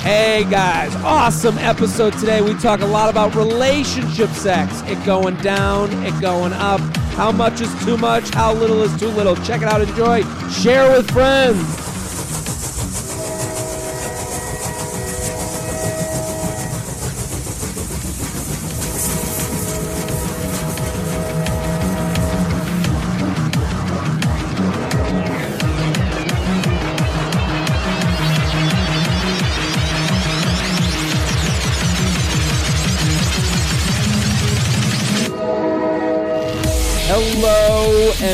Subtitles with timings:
[0.00, 2.40] Hey guys, awesome episode today.
[2.40, 4.80] We talk a lot about relationship sex.
[4.86, 6.80] It going down, it going up.
[7.18, 8.32] How much is too much?
[8.32, 9.34] How little is too little?
[9.36, 11.87] Check it out, enjoy, share with friends.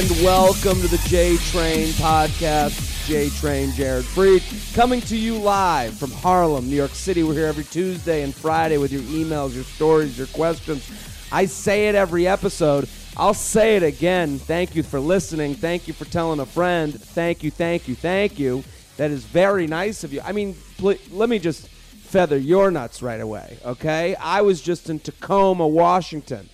[0.05, 3.07] And welcome to the J Train podcast.
[3.07, 4.43] J Train, Jared Freid,
[4.75, 7.23] coming to you live from Harlem, New York City.
[7.23, 10.91] We're here every Tuesday and Friday with your emails, your stories, your questions.
[11.33, 12.87] I say it every episode.
[13.17, 14.39] I'll say it again.
[14.39, 15.55] Thank you for listening.
[15.55, 16.93] Thank you for telling a friend.
[16.93, 18.63] Thank you, thank you, thank you.
[18.99, 20.21] That is very nice of you.
[20.23, 24.17] I mean, pl- let me just feather your nuts right away, okay?
[24.17, 26.51] I was just in Tacoma, Washington.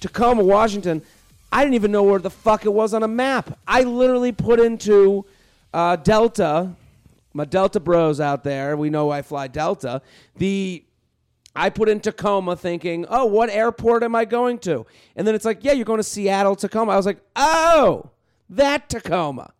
[0.00, 1.02] Tacoma, Washington.
[1.54, 3.56] I didn't even know where the fuck it was on a map.
[3.64, 5.24] I literally put into
[5.72, 6.74] uh, Delta,
[7.32, 8.76] my Delta bros out there.
[8.76, 10.02] We know I fly Delta.
[10.36, 10.84] The
[11.54, 14.84] I put in Tacoma thinking, oh, what airport am I going to?
[15.14, 16.90] And then it's like, yeah, you're going to Seattle, Tacoma.
[16.90, 18.10] I was like, oh,
[18.50, 19.52] that Tacoma.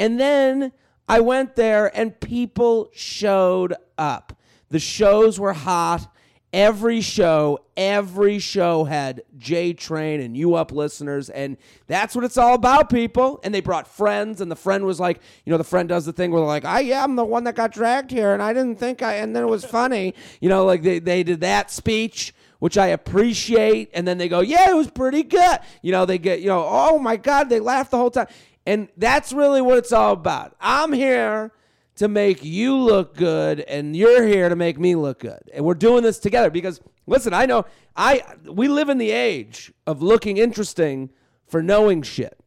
[0.00, 0.72] And then
[1.08, 4.36] I went there and people showed up.
[4.70, 6.12] The shows were hot.
[6.56, 12.38] Every show, every show had J Train and you up listeners, and that's what it's
[12.38, 13.40] all about, people.
[13.44, 16.14] And they brought friends, and the friend was like, you know, the friend does the
[16.14, 18.76] thing where they're like, I am the one that got dragged here, and I didn't
[18.76, 22.32] think I, and then it was funny, you know, like they, they did that speech
[22.58, 23.90] which I appreciate.
[23.92, 25.58] And then they go, yeah, it was pretty good.
[25.82, 28.28] You know, they get, you know, oh my God, they laugh the whole time.
[28.64, 30.56] And that's really what it's all about.
[30.58, 31.52] I'm here
[31.96, 35.40] to make you look good, and you're here to make me look good.
[35.52, 37.64] And we're doing this together because, listen, I know
[37.96, 41.10] I we live in the age of looking interesting
[41.46, 42.38] for knowing shit.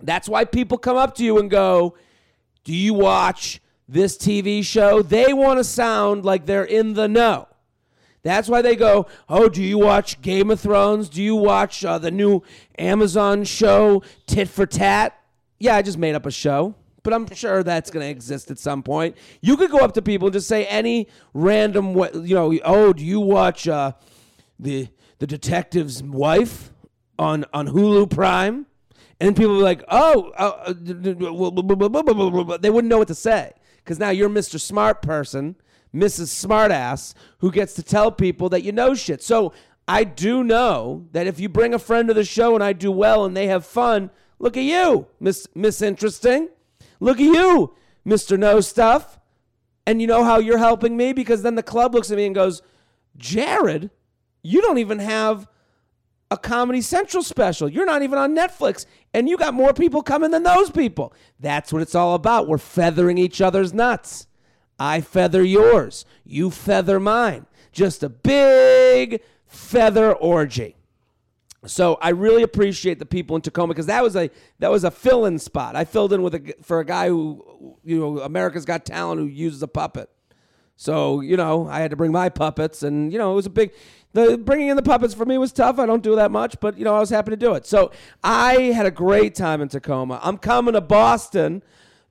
[0.00, 1.96] That's why people come up to you and go,
[2.64, 5.02] Do you watch this TV show?
[5.02, 7.48] They want to sound like they're in the know.
[8.22, 11.08] That's why they go, Oh, do you watch Game of Thrones?
[11.08, 12.42] Do you watch uh, the new
[12.78, 15.18] Amazon show, Tit for Tat?
[15.58, 16.74] Yeah, I just made up a show,
[17.04, 19.16] but I'm sure that's going to exist at some point.
[19.40, 23.04] You could go up to people and just say any random, you know, oh, do
[23.04, 23.92] you watch uh,
[24.58, 24.88] the
[25.20, 26.72] the detective's wife
[27.18, 28.66] on on Hulu Prime?
[29.20, 30.32] And people be like, oh,
[30.74, 34.60] they wouldn't know what to say because now you're Mr.
[34.60, 35.54] Smart person,
[35.94, 36.44] Mrs.
[36.44, 39.22] Smartass, who gets to tell people that you know shit.
[39.22, 39.52] So
[39.86, 42.90] I do know that if you bring a friend to the show and I do
[42.90, 46.48] well and they have fun, look at you, Miss Miss Interesting.
[47.00, 47.74] Look at you,
[48.06, 48.38] Mr.
[48.38, 49.18] Know Stuff.
[49.86, 52.34] And you know how you're helping me because then the club looks at me and
[52.34, 52.62] goes,
[53.16, 53.90] Jared,
[54.42, 55.46] you don't even have
[56.30, 57.68] a Comedy Central special.
[57.68, 61.12] You're not even on Netflix, and you got more people coming than those people.
[61.38, 62.48] That's what it's all about.
[62.48, 64.26] We're feathering each other's nuts.
[64.78, 67.46] I feather yours, you feather mine.
[67.70, 70.76] Just a big feather orgy.
[71.66, 74.90] So I really appreciate the people in Tacoma because that was a that was a
[74.90, 75.76] fill-in spot.
[75.76, 79.26] I filled in with a for a guy who you know America's Got Talent who
[79.26, 80.10] uses a puppet.
[80.76, 83.50] So you know I had to bring my puppets, and you know it was a
[83.50, 83.72] big.
[84.12, 85.78] The bringing in the puppets for me was tough.
[85.78, 87.66] I don't do that much, but you know I was happy to do it.
[87.66, 87.90] So
[88.22, 90.20] I had a great time in Tacoma.
[90.22, 91.62] I'm coming to Boston.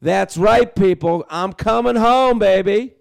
[0.01, 1.25] That's right, people.
[1.29, 2.95] I'm coming home, baby.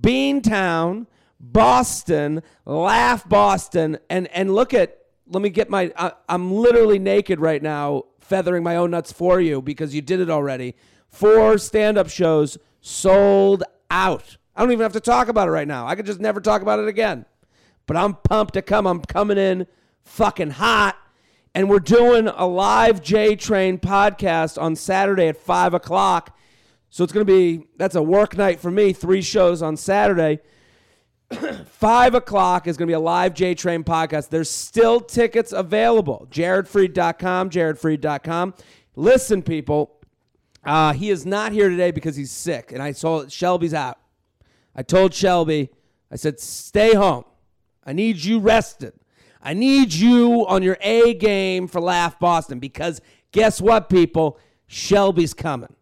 [0.00, 1.06] Beantown,
[1.40, 4.96] Boston, laugh Boston, and and look at.
[5.30, 5.92] Let me get my.
[5.96, 10.20] I, I'm literally naked right now, feathering my own nuts for you because you did
[10.20, 10.74] it already.
[11.08, 14.36] Four stand-up shows sold out.
[14.54, 15.86] I don't even have to talk about it right now.
[15.86, 17.26] I could just never talk about it again.
[17.86, 18.86] But I'm pumped to come.
[18.86, 19.66] I'm coming in
[20.04, 20.96] fucking hot.
[21.54, 26.36] And we're doing a live J Train podcast on Saturday at five o'clock.
[26.90, 28.92] So it's going to be, that's a work night for me.
[28.92, 30.40] Three shows on Saturday.
[31.66, 34.30] Five o'clock is going to be a live J Train podcast.
[34.30, 36.26] There's still tickets available.
[36.30, 38.54] JaredFreid.com, JaredFreid.com.
[38.96, 39.96] Listen, people,
[40.64, 42.72] uh, he is not here today because he's sick.
[42.72, 43.98] And I saw Shelby's out.
[44.74, 45.70] I told Shelby,
[46.10, 47.24] I said, stay home.
[47.84, 48.94] I need you rested.
[49.42, 53.00] I need you on your A game for Laugh Boston because
[53.32, 54.38] guess what, people?
[54.66, 55.74] Shelby's coming.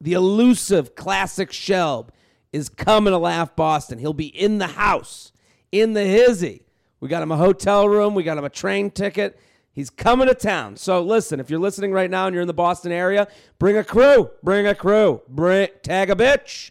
[0.00, 2.08] The elusive classic Shelb
[2.52, 3.98] is coming to Laugh Boston.
[3.98, 5.32] He'll be in the house,
[5.72, 6.62] in the hizzy.
[7.00, 9.38] We got him a hotel room, we got him a train ticket.
[9.72, 10.76] He's coming to town.
[10.76, 13.28] So listen, if you're listening right now and you're in the Boston area,
[13.58, 14.30] bring a crew.
[14.42, 15.20] Bring a crew.
[15.28, 16.70] Bring tag a bitch.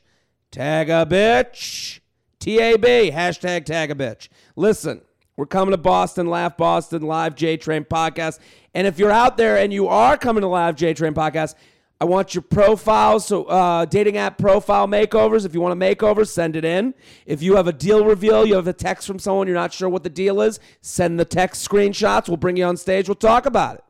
[0.50, 2.00] Tag a bitch.
[2.39, 4.30] T A B, hashtag tag a bitch.
[4.56, 5.01] Listen,
[5.38, 8.39] we're coming to Boston, Laugh Boston, live J Train podcast.
[8.74, 11.54] And if you're out there and you are coming to live J Train podcast,
[12.00, 15.46] I want your profiles, so uh, dating app profile makeovers.
[15.46, 16.94] If you want a makeover, send it in.
[17.26, 19.88] If you have a deal reveal, you have a text from someone, you're not sure
[19.88, 22.28] what the deal is, send the text screenshots.
[22.28, 23.08] We'll bring you on stage.
[23.08, 23.84] We'll talk about it.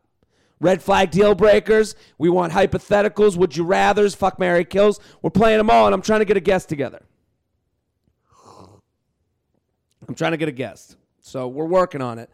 [0.59, 1.95] Red flag deal breakers.
[2.17, 3.35] We want hypotheticals.
[3.37, 4.15] Would you rather's?
[4.15, 4.99] Fuck Mary kills.
[5.21, 7.03] We're playing them all, and I'm trying to get a guest together.
[10.07, 10.95] I'm trying to get a guest.
[11.19, 12.29] So we're working on it.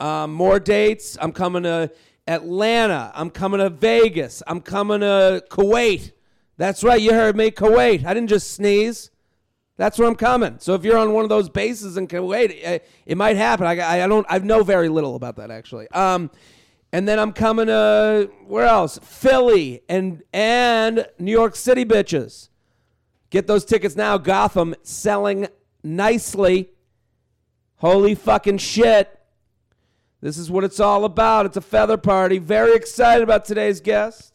[0.00, 1.16] Um, more dates.
[1.20, 1.90] I'm coming to
[2.26, 3.12] Atlanta.
[3.14, 4.42] I'm coming to Vegas.
[4.46, 6.12] I'm coming to Kuwait.
[6.56, 7.00] That's right.
[7.00, 7.50] You heard me.
[7.50, 8.04] Kuwait.
[8.04, 9.10] I didn't just sneeze.
[9.76, 10.56] That's where I'm coming.
[10.58, 13.66] So if you're on one of those bases in Kuwait, it, might happen.
[13.66, 14.26] I, I don't.
[14.28, 15.88] I know very little about that actually.
[15.88, 16.30] Um,
[16.92, 18.98] and then I'm coming to where else?
[19.02, 22.50] Philly and and New York City bitches.
[23.30, 24.18] Get those tickets now.
[24.18, 25.48] Gotham selling
[25.82, 26.70] nicely.
[27.76, 29.18] Holy fucking shit.
[30.22, 31.46] This is what it's all about.
[31.46, 32.38] It's a feather party.
[32.38, 34.31] Very excited about today's guest.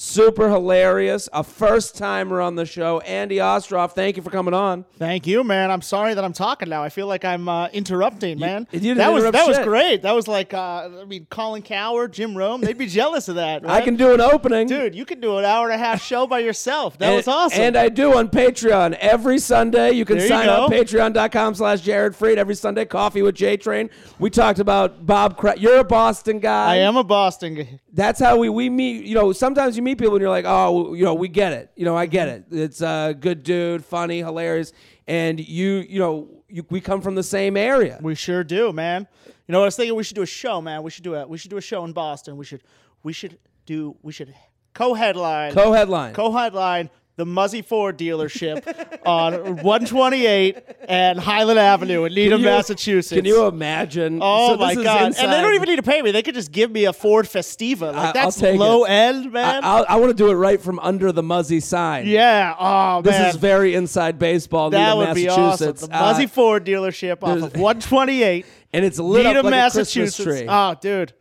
[0.00, 1.28] Super hilarious.
[1.32, 3.00] A first timer on the show.
[3.00, 4.84] Andy Ostroff, thank you for coming on.
[4.96, 5.72] Thank you, man.
[5.72, 6.84] I'm sorry that I'm talking now.
[6.84, 8.68] I feel like I'm uh, interrupting, man.
[8.70, 10.02] you that was that was great.
[10.02, 12.60] That was like, uh, I mean, Colin Cowherd, Jim Rome.
[12.60, 13.68] They'd be jealous of that.
[13.68, 14.68] I can do an opening.
[14.68, 14.94] dude.
[14.94, 16.96] You could do an hour and a half show by yourself.
[16.98, 17.60] That and, was awesome.
[17.60, 19.94] And I do on Patreon every Sunday.
[19.94, 22.84] You can There you sign up patreon.com slash Jared Freid every Sunday.
[22.84, 23.90] Coffee with J Train.
[24.20, 25.36] We talked about Bob.
[25.36, 26.74] Cra- You're a Boston guy.
[26.74, 27.80] I am a Boston.
[27.98, 29.06] That's how we we meet.
[29.06, 31.72] You know, sometimes you meet people and you're like, oh, you know, we get it.
[31.74, 32.44] You know, I get it.
[32.48, 34.72] It's a good dude, funny, hilarious,
[35.08, 37.98] and you, you know, you, we come from the same area.
[38.00, 39.08] We sure do, man.
[39.26, 40.84] You know, what I was thinking we should do a show, man.
[40.84, 42.36] We should do a we should do a show in Boston.
[42.36, 42.62] We should
[43.02, 43.36] we should
[43.66, 44.32] do we should
[44.74, 46.14] co-headline Co-headline.
[46.14, 48.64] co-headline the Muzi Ford dealership
[49.06, 50.56] on 128
[50.88, 53.12] and Highland Avenue in Needham, Can you- Massachusetts.
[53.12, 54.20] Can you imagine?
[54.22, 55.02] Oh So this my is god!
[55.18, 56.12] And they don't even need to pay me.
[56.12, 57.92] They could just give me a Ford Festiva.
[57.92, 58.90] Like I- I'll that's take low it.
[58.90, 59.64] end, man.
[59.64, 62.06] I, I, want to do it right from under the Muzi sign.
[62.06, 62.54] yeah.
[62.58, 63.02] Oh man.
[63.02, 63.28] This man.
[63.30, 64.70] is very inside baseball.
[64.70, 65.42] that Needham, would be awesome.
[65.42, 65.80] Massachusetts.
[65.82, 69.56] The Muzi Uh, Ford dealership off of 128, and it's lit Needham, up like a
[69.56, 70.16] Massachusetts.
[70.16, 70.46] Christmas tree.
[70.48, 71.12] Oh, dude,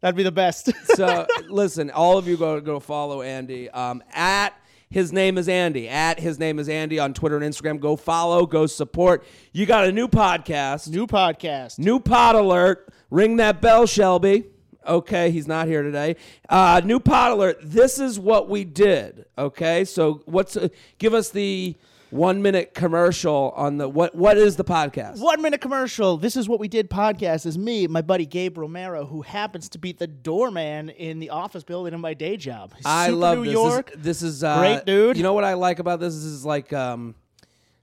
[0.00, 0.70] that'd be the best.
[0.96, 4.54] so listen, all of you go go follow Andy um, at
[4.92, 7.80] his name is Andy at his name is Andy on Twitter and Instagram.
[7.80, 9.24] Go follow, go support.
[9.52, 11.78] You got a new podcast, new, podcast.
[11.78, 12.92] new pod alert.
[13.10, 14.44] Ring that bell, Shelby.
[14.86, 16.16] Okay, he's not here today.
[16.48, 17.58] Uh, new pod alert.
[17.62, 19.24] This is what we did.
[19.38, 20.68] Okay, so what's uh,
[20.98, 21.76] give us the
[22.12, 25.18] one minute commercial on the what what is the podcast?
[25.18, 26.18] One minute commercial.
[26.18, 26.90] This is what we did.
[26.90, 31.30] Podcast is me, my buddy Gabe Romero, who happens to be the doorman in the
[31.30, 32.74] office building in my day job.
[32.84, 33.52] I love New this.
[33.54, 33.92] York.
[33.92, 35.16] This, this is uh, Great dude.
[35.16, 36.14] You know what I like about this?
[36.14, 37.14] This is like um,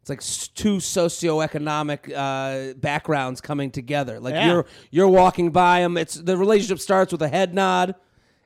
[0.01, 0.21] it's like
[0.55, 4.19] two socioeconomic uh, backgrounds coming together.
[4.19, 4.47] Like Yeah.
[4.47, 5.97] you're you're walking by them.
[5.97, 7.95] It's the relationship starts with a head nod.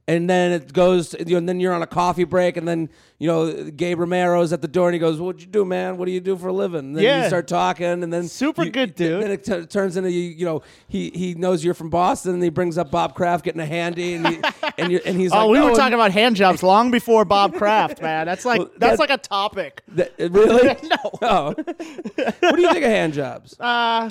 [0.06, 2.90] And then it goes, you know, and then you're on a coffee break, and then
[3.20, 5.96] you know Gabe Romero's at the door, and he goes, "What'd you do, man?
[5.96, 8.66] What do you do for a living?" And then you start talking, and then Super
[8.66, 9.24] you- good dude.
[9.24, 12.44] Then it t- turns into you, you know, he he knows you're from Boston, and
[12.44, 14.40] he brings up Bob Kraft getting a handy, and he,
[14.78, 17.24] and, you and he's Oh, like, we "Oh, were talking about hand jobs long before
[17.24, 18.26] Bob Kraft, man.
[18.26, 19.84] That's like Well, that's that- like a topic.
[19.88, 20.76] That, really?
[20.84, 20.98] No.
[21.22, 21.54] Oh.
[21.56, 23.56] what do you think of hand jobs?
[23.58, 24.10] Uh,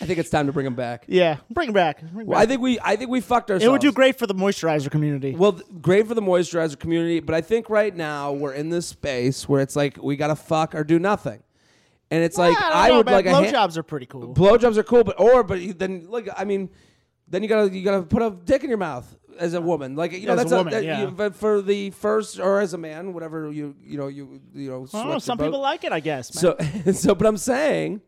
[0.00, 1.04] I think it's time to bring them back.
[1.08, 2.00] yeah, bring them back.
[2.12, 2.42] Bring Well, back.
[2.44, 3.64] I think we I think we fucked ourselves.
[3.64, 5.34] it would do great for the moisturizer community.
[5.34, 8.86] Well, th- great for the moisturizer community, but I think right now we're in this
[8.86, 11.42] space where it's like we gotta fuck or do nothing,
[12.10, 13.14] and it's like I, don't know, would man.
[13.14, 14.34] like a hand- blowjobs are pretty cool.
[14.34, 16.68] blowjobs are cool, but or but you- then like I mean,
[17.28, 20.12] then you gotta you gotta put a dick in your mouth as a woman, like
[20.12, 21.02] you know As a that's woman, that- yeah.
[21.04, 24.68] you- but for the first or as a man, whatever you you know you you
[24.68, 24.76] know.
[24.76, 25.44] I don't sweat your some boat.
[25.44, 26.34] people like it, I guess.
[26.42, 26.82] Man.
[26.84, 28.00] So, so, but I'm saying,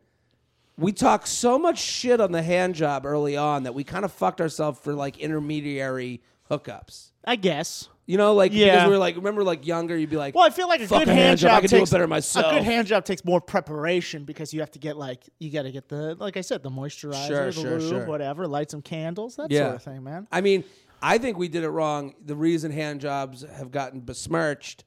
[0.78, 4.12] we talk so much shit on the hand job early on that we kind of
[4.12, 7.10] fucked ourselves for like intermediary hookups.
[7.24, 7.88] I guess.
[8.06, 8.72] You know, like Yeah.
[8.76, 10.86] because we were like, remember, like younger, you'd be like, Well, I feel like a
[10.88, 11.48] Fuck good a hand, hand job.
[11.50, 12.46] job I could do it takes better myself.
[12.46, 15.62] A good hand job takes more preparation because you have to get like you got
[15.62, 18.06] to get the like I said the moisturizer, Sure, the sure, lube, sure.
[18.06, 19.64] whatever, light some candles, that Yeah.
[19.64, 20.26] sort of thing, man.
[20.32, 20.64] I mean,
[21.02, 22.14] I think we did it wrong.
[22.24, 24.84] The reason hand jobs have gotten besmirched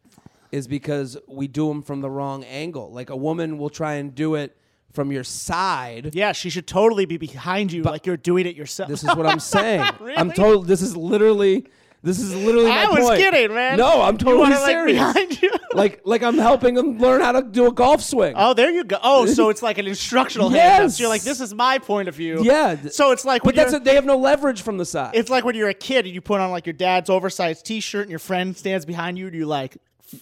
[0.51, 2.91] is because we do them from the wrong angle.
[2.91, 4.57] Like a woman will try and do it
[4.93, 6.12] from your side.
[6.13, 8.89] Yeah, she should totally be behind you like you're doing it yourself.
[8.89, 9.89] This is what I'm saying.
[10.00, 10.17] really?
[10.17, 10.67] I'm told.
[10.67, 11.65] This is literally.
[12.03, 13.19] This is literally my I was point.
[13.19, 13.77] kidding, man.
[13.77, 15.51] No, I'm you totally want it, like behind you.
[15.74, 18.33] like like I'm helping them learn how to do a golf swing.
[18.36, 18.98] Oh, there you go.
[19.03, 20.86] Oh, so it's like an instructional hand.
[20.86, 20.98] Yes.
[20.98, 22.43] So you're like, this is my point of view.
[22.43, 22.75] Yeah.
[22.89, 25.12] So it's like when but that's a, they have no leverage from the side.
[25.13, 28.01] it's like when you're a kid and you put on like your dad's oversized T-shirt
[28.01, 29.77] and your friend stands behind you and you like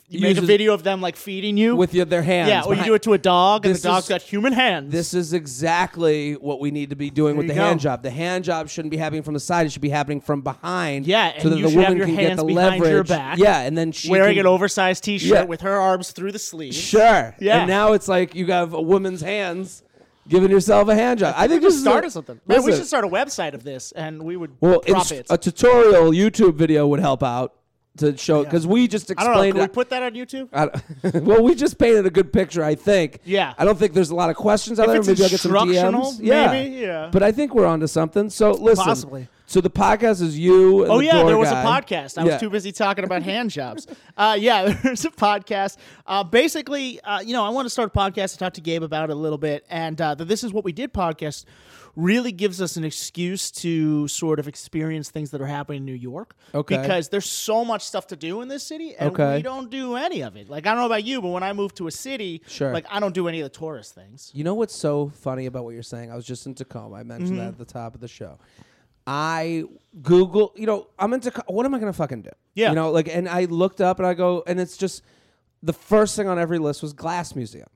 [0.07, 2.49] You make a uses- video of them like feeding you with your, their hands.
[2.49, 4.21] Yeah, or you behind- do it to a dog, and This the dog's is- got
[4.21, 4.91] human hands.
[4.91, 7.83] This is exactly what we need to be doing with you the hand go.
[7.83, 8.03] job.
[8.03, 11.05] The hand job shouldn't be happening from the side; it should be happening from behind.
[11.07, 12.71] Yeah, so and that you the should woman have your can get hands the behind
[12.81, 12.91] leverage.
[12.91, 15.43] your back, Yeah, and then she wearing can, an oversized T-shirt Yeah.
[15.43, 16.77] with her arms through the sleeves.
[16.77, 17.35] Sure.
[17.39, 17.59] Yeah.
[17.59, 19.83] And now it's like you have a woman's hands
[20.27, 21.33] giving yourself a hand job.
[21.37, 22.39] I, think we this is a- started something.
[22.47, 25.11] Man, we listen, should start a website of this, and we would Well, drop ins-
[25.11, 25.27] it.
[25.29, 27.53] a tutorial YouTube video would help out
[27.97, 29.31] to show because we just I don't know.
[29.31, 29.55] explained.
[29.55, 30.49] Can we put that on YouTube?
[30.53, 33.19] I well, we just painted a good picture, I think.
[33.25, 33.53] Yeah.
[33.57, 35.13] I don't think there's a lot of questions out If there.
[35.13, 36.19] maybe I'll get some DMs.
[36.21, 36.51] Yeah.
[36.51, 37.09] maybe, yeah.
[37.11, 38.29] But I think we're onto something.
[38.29, 38.85] So listen.
[38.85, 39.27] Possibly.
[39.47, 40.83] So the podcast is you.
[40.83, 41.61] And Oh the yeah, there was guy.
[41.63, 42.17] a podcast.
[42.19, 42.33] I Yeah.
[42.33, 43.87] was too busy talking about hand jobs.
[44.15, 45.77] Uh, yeah, there's a podcast.
[46.05, 48.83] Uh, basically, uh, you know, I want to start a podcast to talk to Gabe
[48.83, 51.45] about it a little bit, and uh, the This Is What We Did podcast
[51.95, 55.93] really gives us an excuse to sort of experience things that are happening in New
[55.93, 56.35] York.
[56.53, 56.77] Okay.
[56.81, 59.37] Because there's so much stuff to do in this city, and Okay.
[59.37, 60.49] we don't do any of it.
[60.49, 62.73] Like I don't know about you, but when I move to a city, Sure.
[62.73, 64.31] like I don't do any of the tourist things.
[64.33, 66.11] You know what's so funny about what you're saying?
[66.11, 66.95] I was just in Tacoma.
[66.95, 67.37] I mentioned Mm-hmm.
[67.39, 68.37] that at the top of the show.
[69.07, 69.63] I
[70.01, 71.45] Google, you know, I'm in Tacoma.
[71.47, 72.29] What am I going to fucking do?
[72.53, 72.69] Yeah.
[72.69, 75.01] You know, like, and I looked up and I go, and it's just
[75.63, 77.67] the first thing on every list was Glass Museum.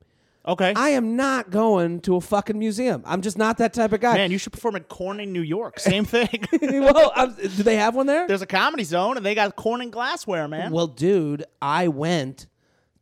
[0.46, 0.74] Okay.
[0.76, 3.02] I am not going to a fucking museum.
[3.06, 4.16] I'm just not that type of guy.
[4.16, 5.80] Man, you should perform at Corning, New York.
[5.80, 6.46] Same thing.
[6.62, 8.28] well, I'm, do they have one there?
[8.28, 10.72] There's a comedy zone, and they got Corning glassware, man.
[10.72, 12.48] Well, dude, I went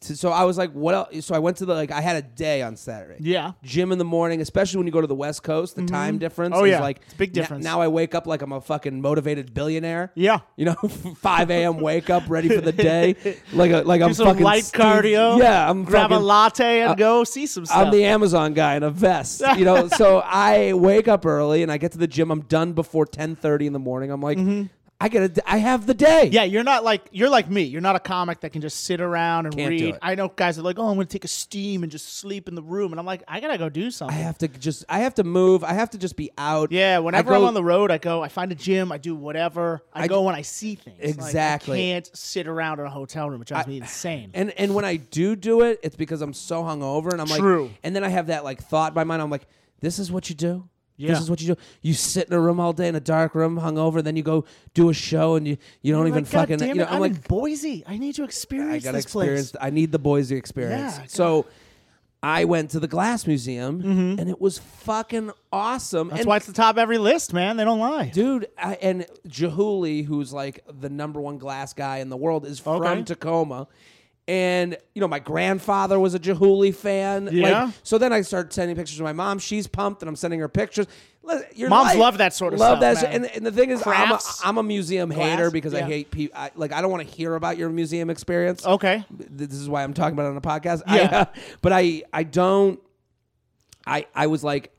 [0.01, 1.25] to, so I was like, what else?
[1.25, 3.17] So I went to the, like, I had a day on Saturday.
[3.20, 3.51] yeah.
[3.63, 6.20] Gym in the morning, especially when you go to the West Coast, the time mm-hmm.
[6.20, 6.81] difference Oh, is yeah.
[6.81, 7.63] like It's a big difference.
[7.63, 10.12] now I wake up like I'm a fucking motivated billionaire.
[10.15, 10.39] Yeah.
[10.55, 10.74] You know,
[11.17, 11.79] 5 a.m.
[11.79, 13.15] wake up, ready for the day,
[13.53, 15.38] like a like I'm some fucking light Steve- cardio.
[15.39, 17.77] Yeah, I'm grab fucking, a latte and go see some stuff.
[17.77, 19.88] I'm the Amazon guy in a vest, you know.
[19.88, 22.31] so I wake up early and I get to the gym.
[22.31, 24.12] I'm done before 10:30 in the morning.
[24.12, 24.63] I'm like, mm-hmm.
[25.03, 26.29] I get I have the day.
[26.31, 27.63] Yeah, you're not like you're like me.
[27.63, 29.96] You're not a comic that can just sit around and Can't do read.
[29.96, 30.00] it.
[30.01, 32.48] I know guys are like, "Oh, I'm going to take a steam and just sleep
[32.48, 34.15] in the room," and I'm like, "I gotta go do something.
[34.15, 35.63] I have to just, I have to move.
[35.63, 36.72] I have to just be out.
[36.72, 38.22] yeah, whenever I I'm go- on the road, I go.
[38.22, 38.91] I find a gym.
[38.91, 39.81] I do whatever.
[39.91, 41.00] I, I go when I see things.
[41.00, 41.77] Like, Exactly.
[41.77, 43.41] I can't sit around in a hotel room.
[43.41, 44.29] It drives me insane.
[44.36, 47.63] And and when I do do it, it's because I'm so hungover, and I'm True.
[47.63, 49.22] like, and then I have that like thought by mind.
[49.22, 49.48] I'm like,
[49.79, 50.67] this is what you do.
[51.01, 51.13] Yeah.
[51.13, 51.62] This is what you do.
[51.81, 54.46] You sit in a room all day in a dark room, hungover, then you go
[54.74, 56.67] do a show, and you you don't You're even like, "God fucking.
[56.67, 57.84] you know, I'm, I'm like, in Boise.
[57.88, 58.84] I need to experience.
[58.84, 59.51] I gotta this experience.
[59.51, 59.63] place.
[59.63, 60.98] I need the Boise experience.
[60.98, 61.46] Yeah, so.
[62.24, 63.81] I went to the Glass Museum
[64.20, 66.01] and it was fucking awesome.
[66.01, 66.10] Mm-hmm.
[66.12, 67.58] That's and why it's the top of every list, man.
[67.58, 68.10] They don't lie.
[68.10, 72.62] Dude, I, and Chihuly, who's like the number one glass guy in the world, is
[72.63, 72.88] Okay.
[72.88, 73.67] from Tacoma.
[74.32, 77.28] And you know, my grandfather was a Chihuly fan.
[77.34, 77.66] Yeah.
[77.66, 79.40] Like, so then I started sending pictures to my mom.
[79.40, 80.88] She's pumped, and I'm sending her pictures.
[81.54, 83.12] Your Moms life- love that sort of love stuff, that.
[83.12, 83.26] man.
[83.26, 85.82] And, and the thing is, I'm a, Crafts, I'm a museum glass, hater because I
[85.82, 86.38] hate people.
[86.40, 88.66] I, like, I don't want to hear about your museum experience.
[88.66, 89.04] Okay.
[89.10, 90.84] This is why I'm talking about it on a podcast.
[90.88, 91.26] Yeah.
[91.28, 92.80] I, but I, I don't.
[93.86, 94.74] I, I was like,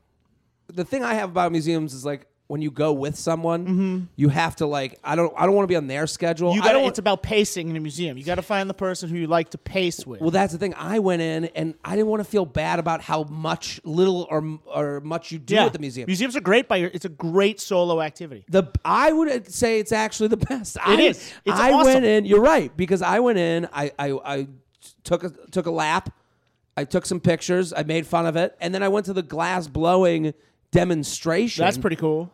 [0.67, 4.57] the thing I have about museums is like when you go with someone, you have
[4.57, 4.99] to like.
[5.03, 5.33] I don't.
[5.37, 6.49] I don't want to be on their schedule.
[6.49, 6.57] Mm-hmm.
[6.57, 6.87] You I got don't.
[6.87, 8.17] it's about pacing in a museum.
[8.17, 10.21] You got to find the person who you like to pace with.
[10.21, 10.73] well, that's the thing.
[10.75, 14.59] I went in and I didn't want to feel bad about how much little or
[14.65, 15.65] or much you do yeah.
[15.65, 16.05] at the museum.
[16.07, 18.43] Museums are great by your it's a great solo activity.
[18.49, 20.75] The I would say it's actually the best.
[20.75, 21.33] It I, is.
[21.45, 21.93] It's I awesome.
[21.93, 22.25] went in.
[22.25, 23.67] You're right because I went in.
[23.73, 24.47] I I, I
[25.03, 26.13] took a took a lap.
[26.75, 27.71] I took some pictures.
[27.71, 30.33] I made fun of it, and then I went to the glass blowing
[30.73, 31.63] demonstration.
[31.63, 32.31] That's pretty cool.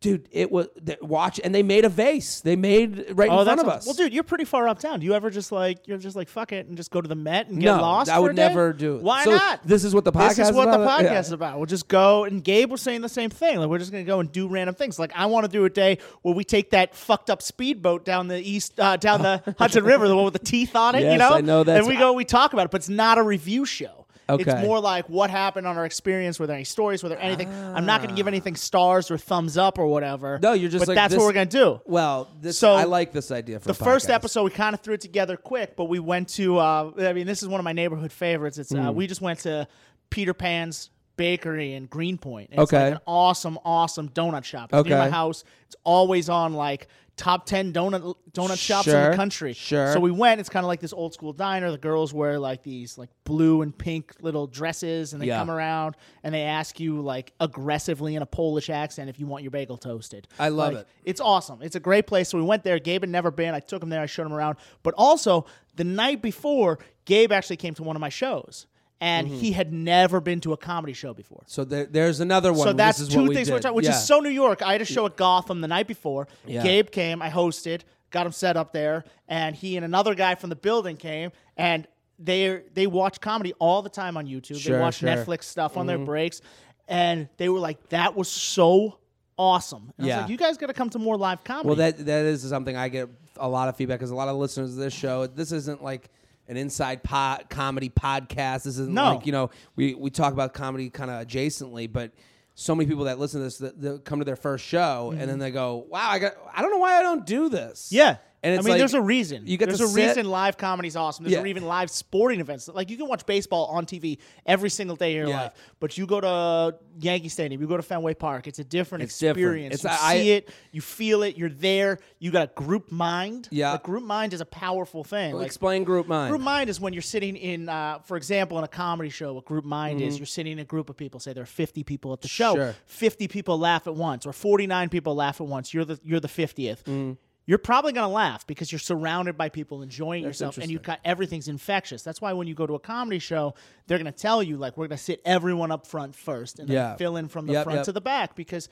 [0.00, 0.28] dude.
[0.30, 2.40] It was th- watch, and they made a vase.
[2.42, 3.86] They made right Oh, in front of us.
[3.86, 5.00] Well, dude, you're pretty far uptown.
[5.00, 7.14] Do you ever just like you're just like fuck it and just go to the
[7.16, 8.10] Met and get no, lost?
[8.10, 8.46] I for would a day?
[8.48, 8.96] never do.
[8.96, 9.02] it.
[9.02, 9.66] Why So not?
[9.66, 10.36] This is what the podcast.
[10.36, 11.00] This is what the about?
[11.00, 11.20] podcast Yeah.
[11.20, 11.56] is about.
[11.56, 13.58] We'll just go, and Gabe was saying the same thing.
[13.58, 14.98] Like we're just gonna go and do random things.
[14.98, 18.28] Like I want to do a day where we take that fucked up speedboat down
[18.28, 21.00] the east, uh, down the Hudson River, the one with the teeth on it.
[21.00, 22.88] you Yes, know, I know that's- And we go, we talk about it, but it's
[22.90, 24.05] not a review show.
[24.28, 26.40] It's more like what happened on our experience.
[26.40, 27.02] Were there any stories?
[27.02, 27.48] Were there anything?
[27.48, 30.38] I'm not going to give anything stars or thumbs up or whatever.
[30.42, 31.80] No, you're just But like, that's this- what we're going to do.
[31.84, 34.94] Well, this So, I like this idea for The first episode, we kind of threw
[34.94, 36.58] it together quick, but we went to.
[36.58, 38.58] Uh, I mean, this is one of my neighborhood favorites.
[38.58, 38.80] It's Hmm.
[38.80, 39.68] uh, we just went to
[40.10, 42.50] Peter Pan's Bakery in Greenpoint.
[42.50, 42.84] And It's Okay.
[42.84, 44.70] like an awesome, awesome donut shop.
[44.72, 45.44] It's near my house.
[45.66, 49.52] It's always on like top ten donut donut shops in Sure, the country.
[49.54, 49.92] sure.
[49.94, 50.38] So we went.
[50.38, 51.70] It's kind of like this old school diner.
[51.70, 55.38] The girls wear like these like blue and pink little dresses, and they Yeah.
[55.38, 59.42] come around and they ask you like aggressively in a Polish accent if you want
[59.44, 60.28] your bagel toasted.
[60.38, 60.88] I love Like, it.
[61.04, 61.62] it's awesome.
[61.62, 62.28] It's a great place.
[62.28, 62.78] So we went there.
[62.78, 63.54] Gabe had never been.
[63.54, 64.02] I took him there.
[64.02, 64.56] I showed him around.
[64.82, 65.46] But also,
[65.76, 68.66] the night before, Gabe actually came to one of my shows.
[69.00, 69.36] And Mm-hmm.
[69.38, 71.42] he had never been to a comedy show before.
[71.46, 72.60] So there, there's another one.
[72.66, 73.90] So This that's is two what things, talking, which Yeah.
[73.92, 74.62] is so New York.
[74.62, 76.28] I had a show at Gotham the night before.
[76.46, 76.62] Yeah.
[76.62, 77.20] Gabe came.
[77.20, 77.82] I hosted.
[78.10, 81.86] got him set up there, and he and another guy from the building came and.
[82.18, 84.58] They they watch comedy all the time on YouTube.
[84.58, 85.08] Sure, they watch sure.
[85.10, 86.40] Netflix stuff on their breaks,
[86.88, 89.00] and they were like, "That was so
[89.36, 90.16] awesome." And I Yeah.
[90.16, 92.40] was like, "You guys got to come to more live comedy." Well, that that is
[92.48, 95.26] something I get a lot of feedback because a lot of listeners of this show.
[95.26, 96.08] This isn't like
[96.48, 98.64] an inside pod, comedy podcast.
[98.64, 99.14] This isn't No.
[99.16, 102.12] like you know we we talk about comedy kind of adjacently, but
[102.54, 105.28] so many people that listen to this that, that come to their first show and
[105.28, 107.96] then they go, "Wow, I got I don't know why I don't do this." Mm-hmm.
[107.96, 108.16] Yeah.
[108.46, 109.46] And I mean, like, there's a reason.
[109.46, 111.24] You get there's a sit- reason live comedy's awesome.
[111.24, 111.44] There's Yeah.
[111.46, 112.68] even live sporting events.
[112.68, 115.42] Like you can watch baseball on TV every single day of your Yeah.
[115.42, 118.46] life, but you go to Yankee Stadium, you go to Fenway Park.
[118.46, 119.38] It's a different It's different.
[119.38, 119.74] experience.
[119.84, 121.98] It's- you I- see it, you feel it, you're there.
[122.18, 123.48] You got a group mind.
[123.50, 123.74] Yeah.
[123.74, 125.34] a group mind is a powerful thing.
[125.34, 126.30] Like, Explain group mind.
[126.30, 129.32] Group mind is when you're sitting in, uh, for example, in a comedy show.
[129.34, 130.08] What group mind Mm-hmm.
[130.08, 131.20] is, you're sitting in a group of people.
[131.20, 132.54] Say there are 50 people at the show.
[132.54, 132.74] Sure.
[132.86, 135.72] 50 people laugh at once, or 49 people laugh at once.
[135.74, 136.84] You're the you're the 50th.
[136.84, 137.16] Mm.
[137.48, 141.46] You're probably gonna laugh because you're surrounded by people enjoying yourself, and you got everything's
[141.46, 142.02] infectious.
[142.02, 143.54] That's why when you go to a comedy show,
[143.86, 146.96] they're gonna tell you like we're gonna sit everyone up front first, and then Yeah.
[146.96, 147.84] fill in from the Yep, front yep.
[147.84, 148.68] to the back because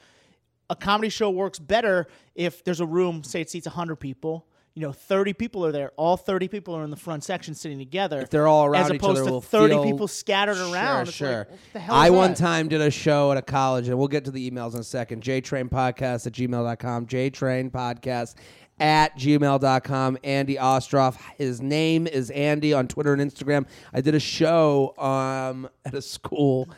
[0.69, 4.47] a comedy show works better if there's a room, say it seats 100 people.
[4.77, 5.93] You know, 30 people are there.
[5.97, 8.19] All 30 people are in the front section sitting together.
[8.23, 11.05] If they're all around as opposed other, to we'll 30 feel- people scattered around.
[11.05, 11.39] Sure, It's sure.
[11.39, 12.39] like, what the hell I one that?
[12.39, 14.83] time did a show at a college, and we'll get to the emails in a
[14.83, 15.23] second.
[15.23, 17.07] JTrainPodcast at gmail.com.
[17.07, 18.35] JTrainPodcast
[18.79, 20.19] at gmail.com.
[20.25, 21.17] Andy Ostroff.
[21.37, 23.67] His name is Andy on Twitter and Instagram.
[23.93, 26.69] I did a show um, at a school,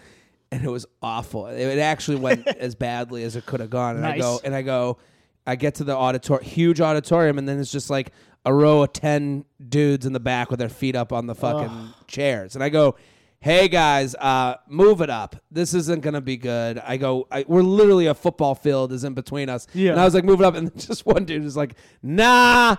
[0.50, 1.46] and it was awful.
[1.46, 3.96] It actually went as badly as it could have gone.
[3.96, 4.98] And I go, and I go,
[5.46, 8.12] I get to the auditorium, huge auditorium, and then it's just like
[8.44, 11.94] a row of ten dudes in the back with their feet up on the fucking
[12.06, 12.96] chairs, and I go,
[13.40, 15.36] "Hey guys, uh, move it up.
[15.50, 19.14] This isn't gonna be good." I go, I, "We're literally a football field is in
[19.14, 19.92] between us," Yeah.
[19.92, 22.76] and I was like, "Move it up," and just one dude is like, "Nah."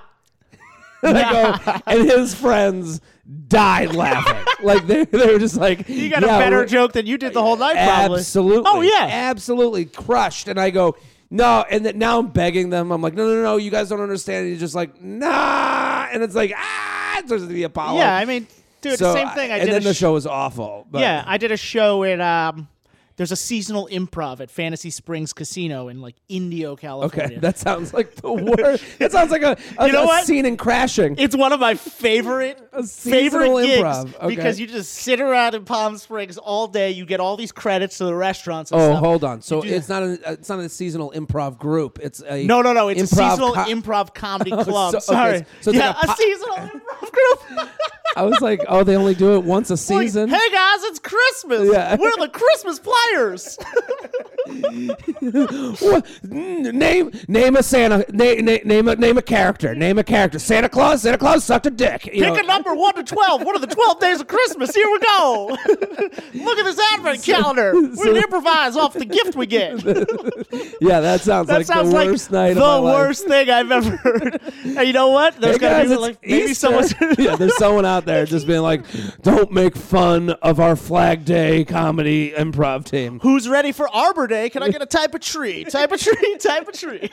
[1.04, 3.02] and I go, and his friends
[3.48, 4.44] died laughing.
[4.64, 7.34] like they, they were just like, You got "Yeah, a better joke than you did
[7.34, 8.20] the whole night, probably.
[8.20, 8.64] Absolutely.
[8.66, 9.08] Oh, yeah.
[9.12, 10.48] Absolutely crushed.
[10.48, 10.96] And I go,
[11.30, 11.64] no.
[11.70, 12.92] And then now I'm begging them.
[12.92, 13.58] I'm like, no, no, no.
[13.58, 14.46] You guys don't understand.
[14.46, 16.08] And he's just like, nah.
[16.12, 17.20] And it's like, ah.
[17.20, 18.00] It turns into the Apollo.
[18.00, 18.48] Yeah, I mean,
[18.90, 19.52] dude, So the same thing.
[19.52, 20.88] I and did then the sh- show was awful.
[20.90, 22.68] But Yeah, I did a show at um
[23.16, 27.26] there's a seasonal improv at Fantasy Springs Casino in like Indio, California.
[27.30, 28.84] Okay, that sounds like the worst.
[29.00, 30.28] that sounds like a, a, You know a what?
[30.28, 31.16] scene in Crashing.
[31.18, 34.28] it's one of my favorite favorite improv, okay.
[34.28, 36.92] because you just sit around in Palm Springs all day.
[36.92, 38.72] You get all these credits to the restaurants.
[38.72, 39.00] And Oh, stuff.
[39.04, 39.42] hold on.
[39.42, 41.98] So it's not a it's not a seasonal improv group.
[42.00, 42.88] It's a No, no, no!
[42.90, 44.92] It's a seasonal co- improv comedy club.
[44.92, 47.70] so- okay, Sorry, so it's yeah, like a a, seasonal improv group.
[48.16, 50.30] I was like, oh, they only do it once a Like, season.
[50.30, 51.70] hey guys, it's Christmas.
[51.72, 51.96] Yeah.
[52.00, 53.58] We're the Christmas players.
[56.24, 58.06] Name name a Santa.
[58.12, 59.76] Name name a name a character.
[59.76, 60.40] Name a character.
[60.40, 61.02] Santa Claus.
[61.02, 62.06] Santa Claus sucked a dick.
[62.06, 63.44] You Pick know, a number one to twelve.
[63.44, 64.74] What are the twelve days of Christmas?
[64.74, 65.58] Here we go.
[66.36, 67.74] Look at this advent calendar.
[67.74, 69.84] We're gonna improvise off the gift we get.
[70.82, 73.00] Yeah, that sounds That like sounds the like worst night the of my life.
[73.08, 74.42] worst thing I've ever heard.
[74.64, 75.36] and you know what?
[75.40, 76.56] There's Hey guys, be like maybe Easter.
[76.68, 78.82] someone's yeah, there's someone out there just being like,
[79.22, 84.50] "Don't make fun of our Flag Day comedy improv team." Who's ready for Arbor Day?
[84.50, 85.64] Can I get a type of tree?
[85.66, 87.10] Type of tree, type of tree.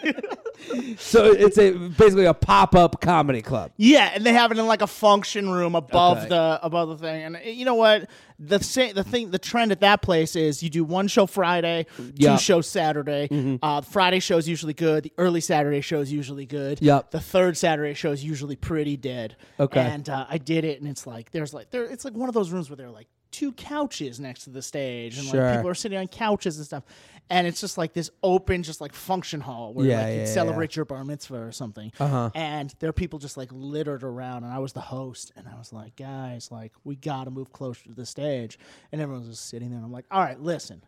[0.98, 3.72] So it's a basically a pop up comedy club.
[3.76, 6.28] yeah, and they have it in like a function room above Okay.
[6.28, 7.22] the above the thing.
[7.24, 8.08] And uh, you know what?
[8.38, 11.86] The sa- the thing the trend at that place is you do one show Friday.
[11.96, 12.16] Mm-hmm.
[12.16, 13.58] two shows Saturday.
[13.62, 15.04] Uh, Friday show is usually good.
[15.04, 16.82] The early Saturday show is usually good.
[16.82, 17.12] Yep.
[17.12, 19.36] The third Saturday show is usually pretty dead.
[19.60, 19.80] Okay.
[19.80, 22.34] And uh, I did it, and it's like there's like there it's like one of
[22.34, 25.42] those rooms where there are like two couches next to the stage, and Sure.
[25.44, 26.84] like people are sitting on couches and stuff.
[27.30, 30.24] And it's just like this open, just like function hall where Yeah, like you'd yeah.
[30.26, 31.90] celebrate your bar mitzvah or something.
[31.98, 32.30] Uh-huh.
[32.34, 35.56] And there are people just like littered around, and I was the host, and I
[35.58, 38.58] was like, guys, like we got to move closer to the stage,
[38.92, 39.78] and everyone was just sitting there.
[39.78, 40.82] And I'm like, all right, listen.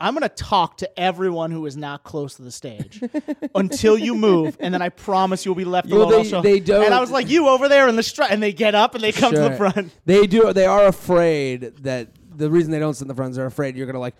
[0.00, 3.02] I'm gonna talk to everyone who is not close to the stage
[3.54, 6.10] until you move, and then I promise you'll be left Well, alone.
[6.10, 6.42] they- also.
[6.42, 8.74] they don't- And I was like, "You over there in the strut," and they get
[8.76, 9.92] up and they come to the front.
[10.06, 10.52] They do.
[10.52, 13.76] They are afraid that the reason they don't sit in the front is they're afraid
[13.76, 14.14] you're gonna like.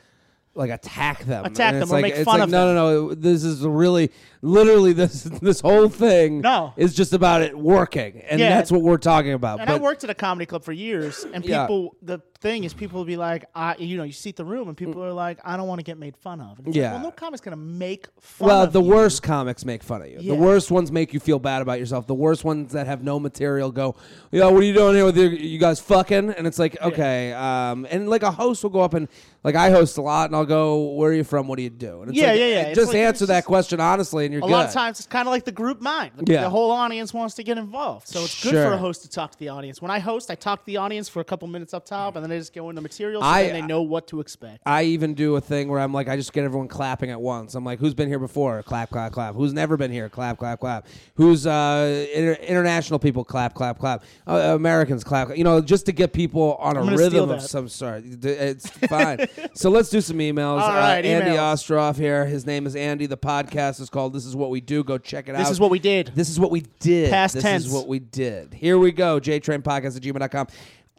[0.54, 3.14] Like attack them, Attack them or like, make it's fun like, of no, no, no.
[3.14, 4.10] This is really,
[4.42, 6.72] literally, this this whole thing No.
[6.76, 8.48] is just about it working, and Yeah.
[8.56, 9.60] that's what we're talking about.
[9.60, 11.64] And I But worked at a comedy club for years, and Yeah.
[11.66, 11.94] people.
[12.02, 14.76] The thing is, people will be like, I, you know, you seat the room, and
[14.76, 16.58] people are like, I don't want to get made fun of.
[16.58, 16.92] And it's like, Yeah.
[16.92, 18.48] well, no comic's gonna make fun.
[18.48, 18.56] Of you.
[18.58, 18.88] Well, the you.
[18.94, 20.18] worst comics make fun of you.
[20.20, 20.32] Yeah.
[20.34, 22.06] The worst ones make you feel bad about yourself.
[22.06, 23.96] The worst ones that have no material go,
[24.30, 27.32] "Yeah, what are you doing here with your, you guys fucking?" And it's like, okay,
[27.32, 29.08] um, and like a host will go up and
[29.44, 31.48] like I host a lot, and I'll go, "Where are you from?
[31.48, 32.60] What do you do?" And it's Yeah, like, yeah, yeah.
[32.68, 34.52] It's Just like- answer that just- question honestly, and you're A good.
[34.52, 36.12] lot of times it's kind of like the group mind.
[36.16, 36.42] The, Yeah.
[36.42, 38.06] the whole audience wants to get involved.
[38.08, 38.66] So it's good Sure.
[38.66, 39.80] for a host to talk to the audience.
[39.82, 42.24] When I host, I talk to the audience for a couple minutes up top, and
[42.24, 44.62] then I just go into material so I- then they know what to expect.
[44.66, 47.54] I even do a thing where I'm like, I just get everyone clapping at once.
[47.54, 48.62] I'm like, who's been here before?
[48.62, 49.34] Clap, clap, clap.
[49.34, 50.08] Who's never been here?
[50.08, 50.86] Clap, clap, clap.
[51.14, 53.24] Who's uh, inter- international people?
[53.24, 54.02] Clap, clap, clap.
[54.26, 55.36] Uh, Americans clap.
[55.36, 58.04] You know, just to get people on a rhythm of some sort.
[58.04, 59.26] It's fine.
[59.54, 60.60] so let's do some emails.
[60.60, 61.64] All right, uh, Andy emails.
[61.64, 62.26] Ostroff here.
[62.26, 63.06] His name is Andy.
[63.06, 65.38] The podcast is called "This Is What We Do." Go check it out.
[65.38, 66.12] This is what we did.
[66.14, 67.10] This is what we did.
[67.10, 67.66] Past this tense.
[67.66, 68.54] is what we did.
[68.54, 69.20] Here we go.
[69.20, 70.46] JTrain Podcast at gmail.com.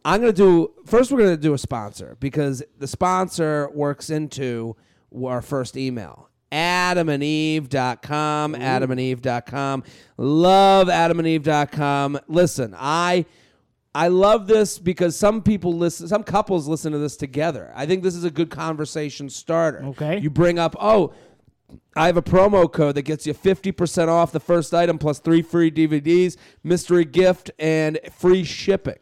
[0.05, 4.09] I'm going to do, first, we're going to do a sponsor because the sponsor works
[4.09, 4.75] into
[5.25, 6.29] our first email.
[6.51, 8.55] AdamandEve.com.
[8.55, 9.83] AdamandEve.com.
[10.17, 12.19] Love AdamandEve.com.
[12.27, 13.25] Listen, I.
[13.95, 17.73] I love this because some people listen, some couples listen to this together.
[17.75, 19.83] I think this is a good conversation starter.
[19.83, 20.19] Okay.
[20.19, 21.11] You bring up, oh,
[21.95, 25.41] I have a promo code that gets you 50% off the first item plus three
[25.41, 28.99] free DVDs, mystery gift, and free shipping.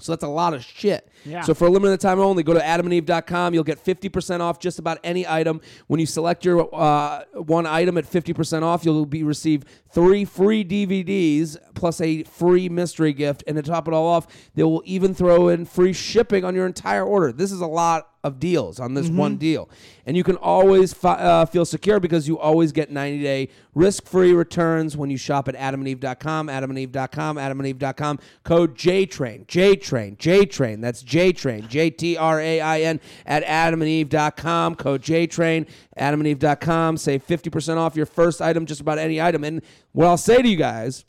[0.00, 1.08] So that's a lot of shit.
[1.24, 1.42] Yeah.
[1.42, 3.54] So for a limited time only, go to adamandeve.com.
[3.54, 5.60] You'll get 50% off just about any item.
[5.86, 10.64] When you select your uh, one item at 50% off, you'll be receive three free
[10.64, 13.44] DVDs plus a free mystery gift.
[13.46, 16.66] And to top it all off, they will even throw in free shipping on your
[16.66, 17.32] entire order.
[17.32, 19.68] This is a lot of deals on this one deal.
[20.06, 24.06] And you can always fi- uh, feel secure because you always get 90 day risk
[24.06, 28.18] free returns when you shop at adamandeve.com, adamandeve.com, adamandeve.com.
[28.44, 30.80] Code JTRAIN, JTRAIN, JTRAIN.
[30.80, 34.76] That's JTRAIN, J T R A I N at adamandeve.com.
[34.76, 36.96] Code JTRAIN, adamandeve.com.
[36.96, 39.42] Save 50% off your first item, just about any item.
[39.42, 39.62] And
[39.92, 41.04] what I'll say to you guys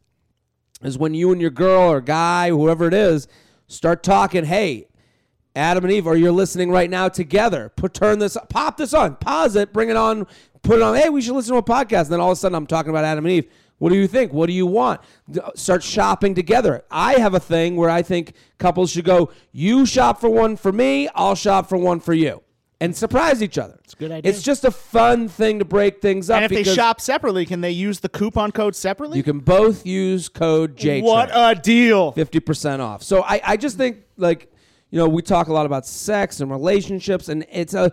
[0.82, 3.28] is when you and your girl or guy, whoever it is,
[3.68, 4.88] start talking, hey,
[5.60, 7.70] Adam and Eve, or you're listening right now together.
[7.76, 10.26] Put turn this, pop this on, pause it, bring it on,
[10.64, 10.96] put it on.
[10.96, 12.04] Hey, we should listen to a podcast.
[12.04, 13.52] And then all of a sudden, I'm talking about Adam and Eve.
[13.78, 14.34] What do you think?
[14.34, 15.00] What do you want?
[15.56, 16.84] Start shopping together.
[16.92, 19.32] I have a thing where I think couples should go.
[19.52, 21.08] You shop for one for me.
[21.16, 22.42] I'll shop for one for you,
[22.82, 23.80] and surprise each other.
[23.86, 24.30] It's a good idea.
[24.30, 26.42] It's just a fun thing to break things up.
[26.42, 29.18] And if they shop separately, can they use the coupon code separately?
[29.18, 31.02] you can both use code J.
[31.02, 32.12] what a deal!
[32.12, 33.02] fifty percent off.
[33.02, 34.52] So I, I just think like
[34.90, 37.92] you know we talk a lot about sex and relationships, and it's a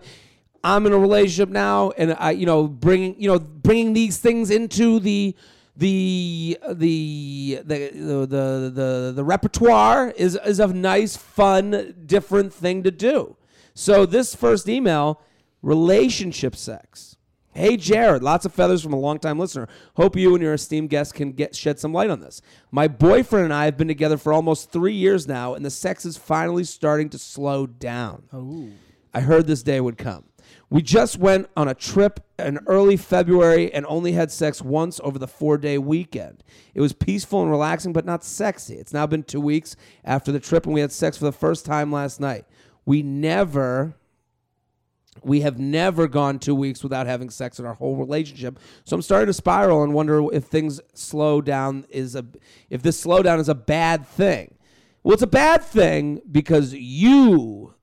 [0.63, 4.49] I'm in a relationship now, and I you know bringing you know bringing these things
[4.49, 5.35] into the
[5.77, 12.91] the the the the the, the, repertoire is is a nice, fun, different thing to
[12.91, 13.35] do.
[13.75, 15.21] So this first email,
[15.61, 17.16] relationship sex.
[17.57, 19.67] Hey Jared, lots of feathers from a longtime listener.
[19.95, 22.39] Hope you and your esteemed guest can get shed some light on this.
[22.69, 26.05] My boyfriend and I have been together for almost three years now, and the sex
[26.05, 28.25] is finally starting to slow down.
[29.11, 30.25] I heard this day would come.
[30.69, 35.17] We just went on a trip in early February and only had sex once over
[35.17, 36.43] the four day weekend.
[36.75, 38.75] It was peaceful and relaxing, but not sexy.
[38.75, 41.65] It's now been two weeks after the trip, and we had sex for the first
[41.65, 42.45] time last night.
[42.85, 43.96] We never
[45.23, 48.59] we have never gone two weeks without having sex in our whole relationship.
[48.85, 52.25] So I'm starting to spiral and wonder if things slow down is a
[52.69, 54.55] if this slowdown is a bad thing.
[55.03, 57.73] Well, it's a bad thing because you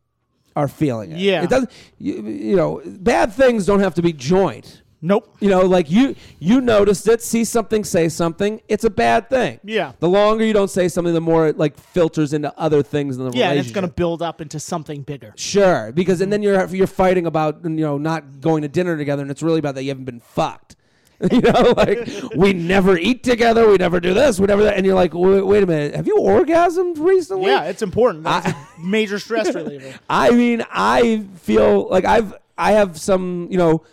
[0.56, 1.18] are feeling it.
[1.18, 1.42] Yeah.
[1.42, 1.70] it doesn't.
[1.98, 4.82] You, you know, bad things don't have to be joint.
[5.06, 5.36] Nope.
[5.38, 8.62] You know, like you you noticed it, see something, say something.
[8.68, 9.60] It's a bad thing.
[9.62, 9.92] Yeah.
[10.00, 13.24] The longer you don't say something, the more it like filters into other things in
[13.24, 13.54] the relationship.
[13.54, 15.34] Yeah, it's going to build up into something bigger.
[15.36, 19.20] Sure, because and then you're you're fighting about you know not going to dinner together,
[19.20, 20.74] and it's really about that you haven't been fucked.
[21.30, 24.86] you know, like we never eat together, we never do this, we never that, and
[24.86, 27.50] you're like, wait, wait a minute, have you orgasmed recently?
[27.50, 28.24] Yeah, it's important.
[28.24, 29.92] That's a major stress reliever.
[30.08, 33.84] I mean, I feel like I've I have some you know.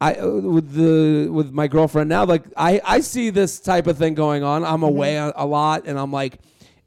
[0.00, 3.98] I uh, with the with my girlfriend now, like I I see this type of
[3.98, 4.64] thing going on.
[4.64, 6.38] I'm away a, a lot, and I'm like,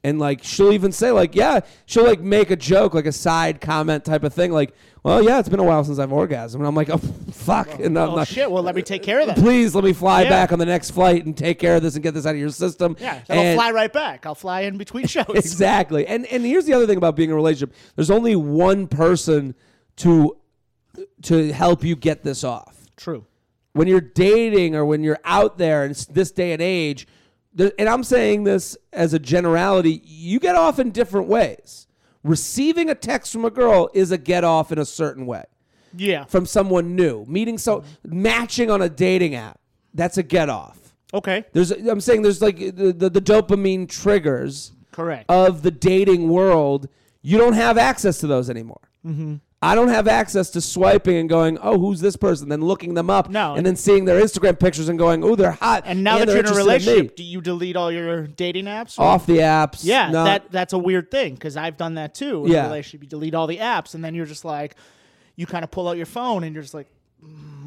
[0.02, 3.60] and like she'll even say like, yeah, she'll like make a joke, like a side
[3.60, 6.66] comment type of thing, like, well, yeah, it's been a while since I've orgasmed, and
[6.66, 6.96] I'm like, oh
[7.32, 8.50] fuck, and I'm Oh not- shit!
[8.50, 9.36] Well, let me take care of that.
[9.36, 10.30] Please let me fly Yeah.
[10.30, 12.40] back on the next flight and take care of this and get this out of
[12.40, 12.96] your system.
[12.98, 14.24] Yeah, and I'll And- fly right back.
[14.24, 15.26] I'll fly in between shows.
[15.34, 16.06] Exactly.
[16.06, 17.74] And and here's the other thing about being in a relationship.
[17.94, 19.54] There's only one person
[19.96, 20.38] to
[21.24, 22.78] to help you get this off.
[23.02, 23.26] True.
[23.72, 27.08] When you're dating or when you're out there in this day and age,
[27.58, 31.86] and I'm saying this as a generality, you get off in different ways.
[32.22, 35.44] Receiving a text from a girl is a get off in a certain way.
[35.96, 36.24] Yeah.
[36.26, 39.58] From someone new, meeting so matching on a dating app,
[39.94, 40.78] that's a get off.
[41.12, 41.44] Okay.
[41.52, 45.24] There's I'm saying there's like the, the, the dopamine triggers Correct.
[45.28, 46.88] of the dating world,
[47.20, 48.80] you don't have access to those anymore.
[49.04, 49.36] Mm-hmm.
[49.64, 52.48] I don't have access to swiping and going, oh, who's this person?
[52.48, 53.54] Then looking them up, No.
[53.54, 55.84] and then seeing their Instagram pictures and going, oh, they're hot.
[55.86, 58.26] And now that they're you're in a interested me." relationship, do you delete all your
[58.26, 58.98] dating apps?
[58.98, 62.14] or- off the apps, Yeah, not- that that's a weird thing because I've done that
[62.14, 62.44] too.
[62.44, 62.64] In Yeah.
[62.64, 64.74] a relationship, you delete all the apps, and then you're just like,
[65.36, 66.88] you kind of pull out your phone, and you're just like,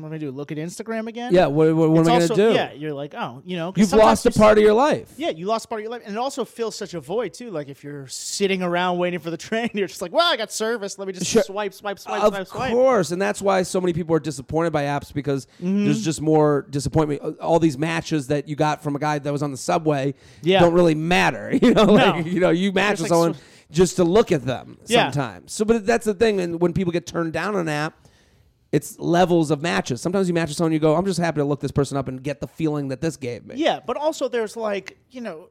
[0.06, 0.38] what do I gonna do?
[0.38, 1.34] Look at Instagram again?
[1.34, 1.48] yeah.
[1.48, 2.54] What, what, what am I gonna do?
[2.54, 5.12] Yeah, you're like, oh, you know, You've lost a part of your life.
[5.18, 7.52] Yeah, you lost part of your life, and it also fills such a void too.
[7.52, 10.52] Like if you're sitting around waiting for the train, you're just like, well, I got
[10.52, 10.98] service.
[11.00, 11.44] Let me just Sure.
[11.44, 12.72] swipe, swipe, swipe, of swipe, swipe.
[12.72, 15.86] Of course, and that's why so many people are disappointed by apps because Mm-hmm.
[15.86, 17.40] there's just more disappointment.
[17.40, 20.60] All these matches that you got from a guy that was on the subway Yeah.
[20.60, 21.52] don't really matter.
[21.62, 22.32] You know, like, No.
[22.32, 23.36] you know, you match with like someone
[23.72, 25.10] just to look at them Yeah.
[25.12, 25.52] sometimes.
[25.54, 27.98] So, but that's the thing, and when people get turned down on an app.
[28.76, 30.02] It's levels of matches.
[30.02, 32.10] Sometimes you match with someone, you go, "I'm just happy to look this person up
[32.10, 35.48] and get the feeling that this gave me." Yeah, but also there's like you know.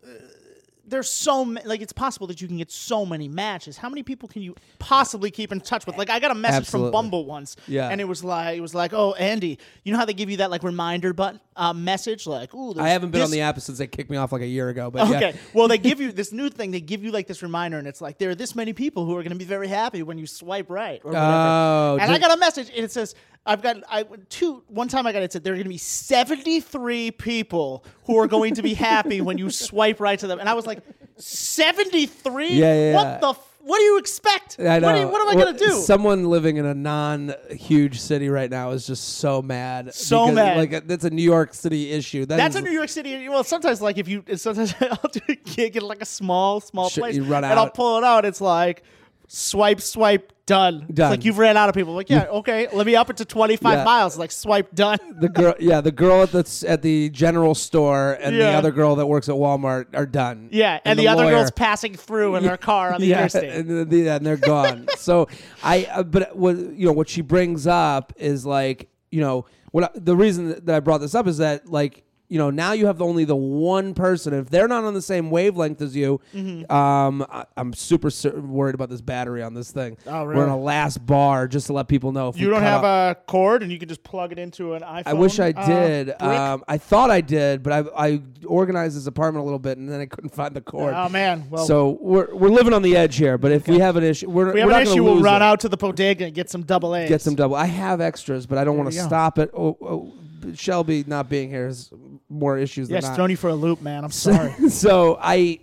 [0.86, 3.76] There's so ma- like it's possible that you can get so many matches.
[3.76, 5.96] How many people can you possibly keep in touch with?
[5.96, 6.88] Like I got a message Absolutely.
[6.88, 7.88] from Bumble once, Yeah.
[7.88, 10.38] and it was like it was like, oh Andy, you know how they give you
[10.38, 13.78] that like reminder button uh, message, like, ooh, I haven't been on the app since
[13.78, 14.90] they kicked me off like a year ago.
[14.90, 15.16] But yeah.
[15.16, 15.38] Okay.
[15.54, 16.72] Well, they give you this new thing.
[16.72, 19.16] They give you like this reminder, and it's like there are this many people who
[19.16, 21.26] are going to be very happy when you swipe right or whatever.
[21.26, 23.14] Oh, and I got a message, and it says
[23.46, 24.62] I've got I two.
[24.68, 28.18] One time I got it said there are going to be seventy three people who
[28.18, 30.80] are going to be happy when you swipe right to them, and I was like
[31.18, 32.50] seventy three.
[32.54, 32.94] Yeah, yeah, yeah.
[32.94, 33.28] What the?
[33.30, 34.56] F- what do you expect?
[34.60, 34.88] I know.
[34.88, 35.72] What, you- what am I Well, going to do?
[35.80, 39.94] Someone living in a non-huge city right now is just so mad.
[39.94, 40.58] So mad.
[40.58, 42.26] Like that's a New York City issue.
[42.26, 43.26] That That's is- a New York City.
[43.28, 46.90] Well, sometimes like if you sometimes I'll do a gig in like a small small
[46.90, 47.52] place, you run out.
[47.52, 48.24] and I'll pull it out.
[48.26, 48.82] It's like
[49.28, 50.84] swipe, swipe, done.
[50.88, 51.10] It's Done.
[51.10, 51.94] like you've ran out of people.
[51.94, 53.84] Like yeah, okay, let me up it to twenty five Yeah.
[53.84, 54.18] miles.
[54.18, 54.98] Like swipe, done.
[55.18, 55.54] the girl.
[55.60, 59.28] Yeah, the girl at the at the general store and the other girl that works
[59.28, 60.48] at Walmart are done.
[60.52, 63.52] Yeah, and, the, other lawyer- girl's passing through in her car on the yeah, interstate.
[63.54, 64.86] and, the- yeah, and they're gone.
[64.96, 65.28] so
[65.62, 69.84] I, uh, but what you know, what she brings up is like, you know, what
[69.84, 72.86] I, the reason that I brought this up is that like, you know, now you
[72.86, 74.32] have only the one person.
[74.34, 76.72] If they're not on the same wavelength as you, Mm-hmm.
[76.74, 79.96] um, I, I'm super cer- worried about this battery on this thing.
[80.06, 80.42] Oh, We're really?
[80.44, 82.28] in a last bar just to let people know.
[82.28, 84.82] If you don't have off- a cord, and you can just plug it into an
[84.82, 85.02] iPhone.
[85.06, 86.06] I wish I uh, did.
[86.06, 86.22] brick?
[86.22, 89.88] um, I thought I did, but I, I organized this apartment a little bit, and
[89.88, 90.94] then I couldn't find the cord.
[90.96, 93.36] oh man, well, so we're, we're living on the edge here.
[93.38, 95.04] But if we have an issue, we're, we have we're an issue.
[95.04, 95.44] We'll run it.
[95.44, 97.08] out to the bodega and get some double A's.
[97.08, 97.54] get some double.
[97.56, 99.50] I have extras, but I don't want to stop it.
[99.52, 100.14] Oh, oh,
[100.54, 101.90] Shelby not being here is
[102.28, 103.16] more issues Yes, than not.
[103.16, 104.04] thrown you for a loop, man.
[104.04, 104.52] I'm sorry.
[104.68, 105.60] so I,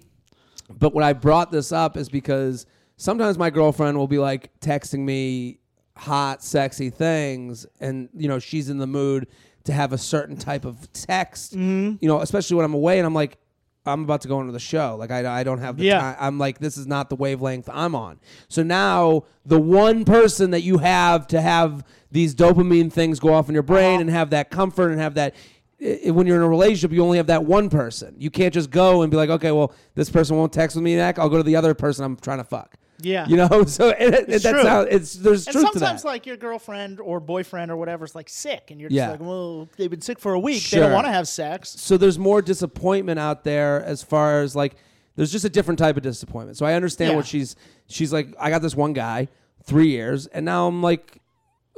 [0.70, 2.66] but when I brought this up is because
[2.98, 5.60] sometimes my girlfriend will be like texting me
[5.96, 9.28] hot, sexy things, and you know she's in the mood
[9.66, 11.54] to have a certain type of text.
[11.54, 11.98] Mm-hmm.
[12.02, 13.38] You know, especially when I'm away, and I'm like.
[13.86, 14.96] I'm about to go into the show.
[15.00, 16.00] Like I, I don't have the Yeah.
[16.00, 16.16] time.
[16.20, 18.20] I'm like, this is not the wavelength I'm on.
[18.48, 23.48] So now the one person that you have to have these dopamine things go off
[23.50, 24.02] in your brain Uh-huh.
[24.02, 25.34] and have that comfort and have that
[25.82, 28.14] i- when you're in a relationship, you only have that one person.
[28.20, 30.96] You can't just go and be like, okay, well, this person won't text with me
[30.96, 31.18] back.
[31.18, 32.76] I'll go to the other person I'm trying to fuck.
[33.02, 33.28] Yeah.
[33.28, 34.70] You know, so it, it, It's that's true.
[34.70, 36.08] how it's there's And truth to sometimes, that.
[36.08, 39.12] like your girlfriend or boyfriend or whatever is like sick, and you're just Yeah.
[39.12, 40.70] like, well, they've been sick for a week.
[40.70, 41.70] They don't want to have sex.
[41.70, 44.76] so there's more disappointment out there as far as like
[45.16, 46.58] there's just a different type of disappointment.
[46.58, 47.16] So I understand Yeah.
[47.18, 47.56] what she's
[47.88, 48.34] she's like.
[48.40, 49.28] I got this one guy,
[49.64, 51.18] three years, and now I'm like,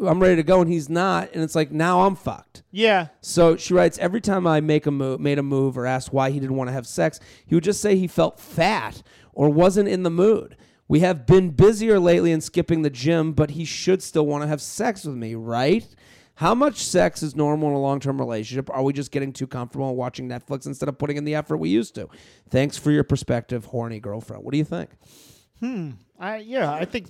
[0.06, 2.64] I'm ready to go, and he's not, and it's like now I'm fucked.
[2.72, 3.08] Yeah.
[3.22, 6.30] So she writes, every time I make a move, made a move or asked why
[6.32, 9.02] he didn't want to have sex, he would just say he felt fat
[9.34, 10.58] or wasn't in the mood.
[10.88, 14.48] We have been busier lately and skipping the gym, but he should still want to
[14.48, 15.86] have sex with me, right?
[16.36, 18.70] How much sex is normal in a long term relationship?
[18.70, 21.58] Are we just getting too comfortable and watching Netflix instead of putting in the effort
[21.58, 22.10] we used to?
[22.50, 24.44] Thanks for your perspective, horny girlfriend.
[24.44, 24.90] What do you think?
[25.60, 25.92] Hmm.
[26.20, 26.72] I yeah.
[26.72, 27.08] I think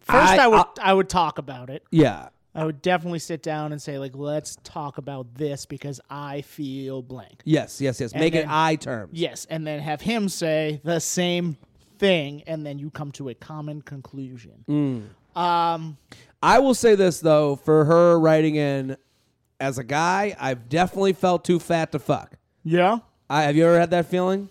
[0.00, 1.82] first I- I, would I- I, would talk about it.
[1.90, 2.28] Yeah.
[2.54, 7.02] I would definitely sit down and say like, let's talk about this because I feel
[7.02, 7.42] blank.
[7.44, 8.12] Yes, yes, yes.
[8.12, 9.10] And Make it then- I terms.
[9.12, 11.56] Yes, and then have him say the same
[12.04, 14.64] thing, and then you come to a common conclusion.
[14.68, 15.40] Mm.
[15.40, 15.96] Um,
[16.42, 18.96] I will say this though, for her writing in
[19.58, 22.36] as a guy, I've definitely felt too fat to fuck.
[22.62, 22.98] yeah,
[23.30, 24.50] I, have you ever had that feeling?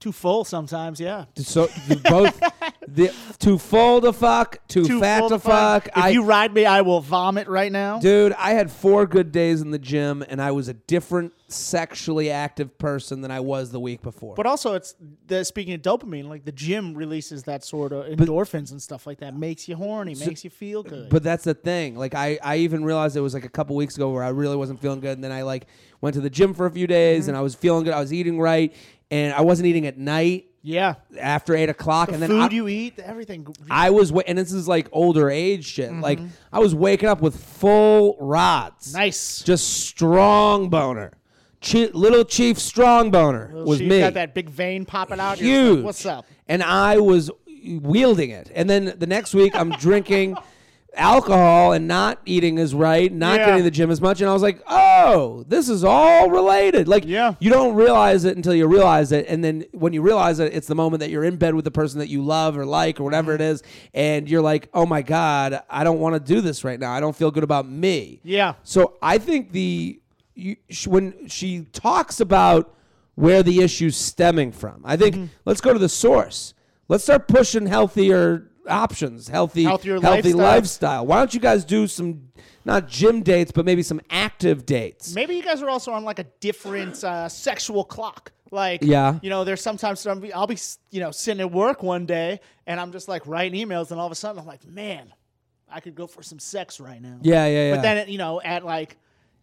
[0.00, 0.98] Too full sometimes.
[0.98, 1.68] Yeah, So
[2.08, 2.40] both
[2.88, 5.86] the, too full to fuck, too, too fat full to fuck.
[5.88, 8.00] If I, you ride me, I will vomit right now.
[8.00, 12.30] dude, I had four good days in the gym, and I was a different sexually
[12.30, 14.34] active person than I was the week before.
[14.34, 14.94] But also, it's
[15.26, 19.18] the speaking of dopamine, like the gym releases that sort of endorphins and stuff like
[19.20, 19.36] that.
[19.36, 21.10] Makes you horny, makes you feel good.
[21.10, 21.96] But that's the thing.
[21.96, 24.56] Like I, I even realized it was like a couple weeks ago where I really
[24.56, 25.66] wasn't feeling good, and then I like
[26.00, 27.30] went to the gym for a few days, Mm-hmm.
[27.30, 27.92] and I was feeling good.
[27.92, 28.72] I was eating right,
[29.10, 30.46] and I wasn't eating at night.
[30.62, 30.96] Yeah.
[31.18, 33.46] after eight o'clock, and then Food I, you eat, everything.
[33.70, 35.90] I was, wa- and this is like older age shit.
[35.90, 36.02] Mm-hmm.
[36.02, 36.18] Like
[36.52, 39.42] I was waking up with full rods, nice.
[39.42, 41.12] just strong boner,
[41.62, 45.40] Chi- little Chief Strong Boner was She me, got that big vein popping out.
[45.40, 45.84] You're like, huge.
[45.84, 46.26] What's up?
[46.46, 47.30] And I was
[47.64, 50.36] wielding it, and then the next week I'm drinking
[50.96, 53.46] alcohol and not eating as right, not Yeah.
[53.46, 56.88] getting to the gym as much, and I was like, oh, this is all related.
[56.88, 57.34] Like, Yeah.
[57.38, 60.66] you don't realize it until you realize it, and then when you realize it, it's
[60.66, 63.04] the moment that you're in bed with the person that you love or like or
[63.04, 63.62] whatever it is,
[63.94, 66.92] and you're like, oh my god, I don't want to do this right now.
[66.92, 68.20] I don't feel good about me.
[68.24, 68.54] Yeah.
[68.62, 70.00] So I think the
[70.34, 72.74] you, when she talks about
[73.14, 75.24] where the issue's stemming from, I think Mm-hmm.
[75.44, 76.54] let's go to the source.
[76.88, 80.46] Let's start pushing healthier options, healthy, Healthier healthy lifestyle.
[80.46, 81.06] lifestyle.
[81.06, 82.28] Why don't you guys do some
[82.64, 85.14] not gym dates, but maybe some active dates?
[85.14, 88.32] Maybe you guys are also on like a different uh, sexual clock.
[88.52, 89.18] Like, Yeah.
[89.22, 90.58] you know, there's sometimes some, I'll be,
[90.90, 94.06] you know, sitting at work one day and I'm just like writing emails, and all
[94.06, 95.12] of a sudden I'm like, man,
[95.72, 97.18] I could go for some sex right now.
[97.22, 97.74] Yeah, yeah, yeah.
[97.76, 98.96] But then, you know, at like,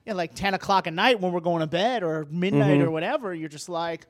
[0.05, 2.83] at like 10 o'clock at night when we're going to bed or midnight Mm-hmm.
[2.87, 4.05] or whatever, you're just like,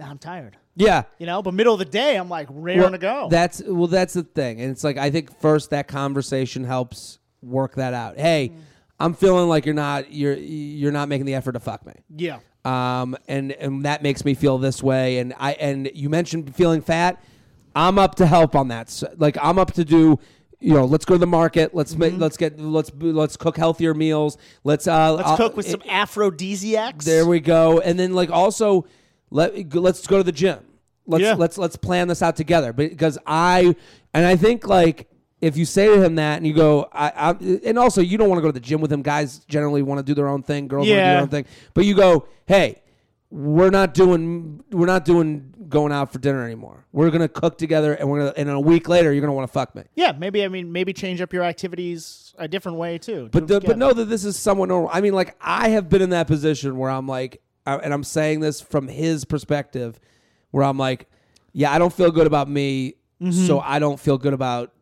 [0.00, 0.56] I'm tired.
[0.76, 1.04] yeah.
[1.18, 3.28] You know, but middle of the day, I'm like raring to go.
[3.30, 7.74] That's well, that's the thing, and it's like I think first that conversation helps work
[7.76, 8.18] that out.
[8.18, 8.52] Hey,
[9.00, 11.94] I'm feeling like you're not you're you're not making the effort to fuck me.
[12.16, 12.38] yeah.
[12.64, 15.18] um, and and that makes me feel this way.
[15.18, 17.22] And I and you mentioned feeling fat.
[17.74, 18.90] I'm up to help on that.
[18.90, 20.18] So, like I'm up to do.
[20.60, 21.72] You know, let's go to the market.
[21.72, 22.14] Let's make.
[22.18, 22.58] Let's get.
[22.58, 24.36] Let's let's cook healthier meals.
[24.64, 25.12] Let's uh.
[25.14, 27.04] Let's I'll- cook with it- some aphrodisiacs.
[27.04, 27.78] There we go.
[27.80, 28.86] And then like also
[29.30, 30.60] let let's go to the gym.
[31.06, 31.34] Let's Yeah.
[31.34, 32.72] let's let's plan this out together.
[32.72, 33.74] Because I
[34.14, 35.08] and I think like
[35.40, 37.30] if you say to him that and you go, I, I
[37.64, 39.02] and also you don't want to go to the gym with him.
[39.02, 40.68] Guys generally want to do their own thing.
[40.68, 41.46] Girls want to do their own thing.
[41.74, 42.82] But you go, hey,
[43.30, 46.86] we're not doing we're not doing going out for dinner anymore.
[46.92, 49.52] We're gonna cook together, and we're gonna and a week later you're gonna want to
[49.52, 49.82] fuck me.
[49.94, 53.28] Yeah, maybe I mean maybe change up your activities a different way too.
[53.30, 54.90] But the, but know that this is somewhat normal.
[54.92, 57.42] I mean, like I have been in that position where I'm like,
[57.76, 60.00] and I'm saying this from his perspective,
[60.50, 61.08] where I'm like,
[61.52, 63.46] yeah, I don't feel good about me, Mm-hmm.
[63.46, 64.72] so I don't feel good about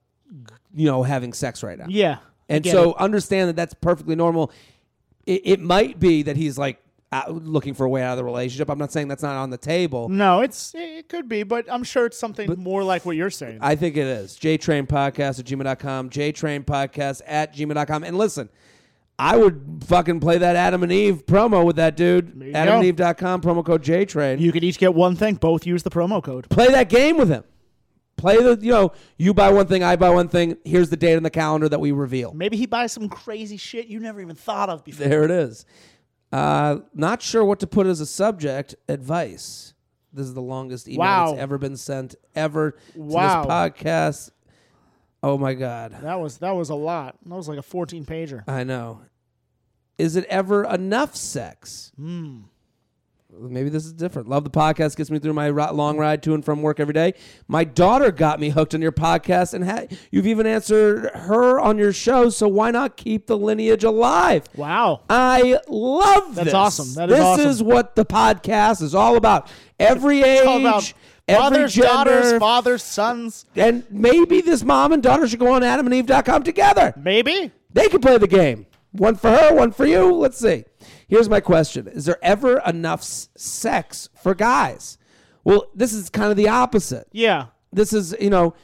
[0.75, 1.87] you know having sex right now.
[1.89, 2.19] yeah,
[2.51, 2.97] and so it.
[2.99, 4.53] understand that that's perfectly normal.
[5.25, 6.83] It, it might be that he's like
[7.31, 8.69] looking for a way out of the relationship.
[8.69, 10.11] I'm not saying that's not on the table.
[10.11, 13.57] no, it's it could be, but I'm sure it's something more like what you're saying.
[13.63, 14.37] I think it is.
[14.37, 16.11] JTrain Podcast at gmail.com.
[16.11, 18.05] JTrain Podcast at gmail.com.
[18.05, 18.51] And listen,
[19.19, 22.35] I would fucking play that Adam and Eve promo with that dude.
[22.39, 24.39] AdamandEve.com, promo code JTrain.
[24.41, 25.37] you could each get one thing.
[25.37, 26.49] Both use the promo code.
[26.51, 27.45] play that game with him.
[28.19, 30.57] Play the, you know, you buy one thing, I buy one thing.
[30.65, 32.33] Here's the date on the calendar that we reveal.
[32.33, 35.07] Maybe he buys some crazy shit you never even thought of before.
[35.07, 35.67] There it is.
[36.33, 38.75] Uh, not sure what to put as a subject.
[38.89, 39.75] Advice.
[40.13, 41.27] This is the longest email Wow.
[41.33, 43.43] that's ever been sent ever to Wow.
[43.43, 44.31] this podcast.
[45.23, 45.97] Oh my God.
[46.03, 47.17] That was that was a lot.
[47.25, 48.45] That was like a 14 pager.
[48.47, 49.01] I know.
[49.99, 51.91] Is it ever enough sex?
[51.97, 52.41] Hmm.
[53.39, 54.29] Maybe this is different.
[54.29, 54.97] Love the podcast.
[54.97, 57.15] Gets me through my long ride to and from work every day.
[57.49, 61.77] My daughter got me hooked on your podcast, and ha- you've even answered her on
[61.77, 62.31] your show.
[62.31, 64.45] So why not keep the lineage alive?
[64.55, 65.03] Wow.
[65.11, 66.55] I love That's this.
[66.55, 66.95] awesome.
[66.95, 67.49] That is this awesome.
[67.49, 69.51] is what the podcast is all about.
[69.79, 70.93] Every age, about
[71.29, 73.47] every mothers, gender, daughters, fathers, sons.
[73.57, 76.93] and maybe this mom and daughter should go on AdamandEve.com together.
[76.97, 77.51] Maybe.
[77.73, 78.67] They could play the game.
[78.93, 80.13] One for her, one for you.
[80.15, 80.65] Let's see.
[81.09, 84.97] Here's my question Is there ever enough s- sex for guys?
[85.45, 87.07] Well, this is kind of the opposite.
[87.13, 87.47] Yeah.
[87.73, 88.55] This is, you know,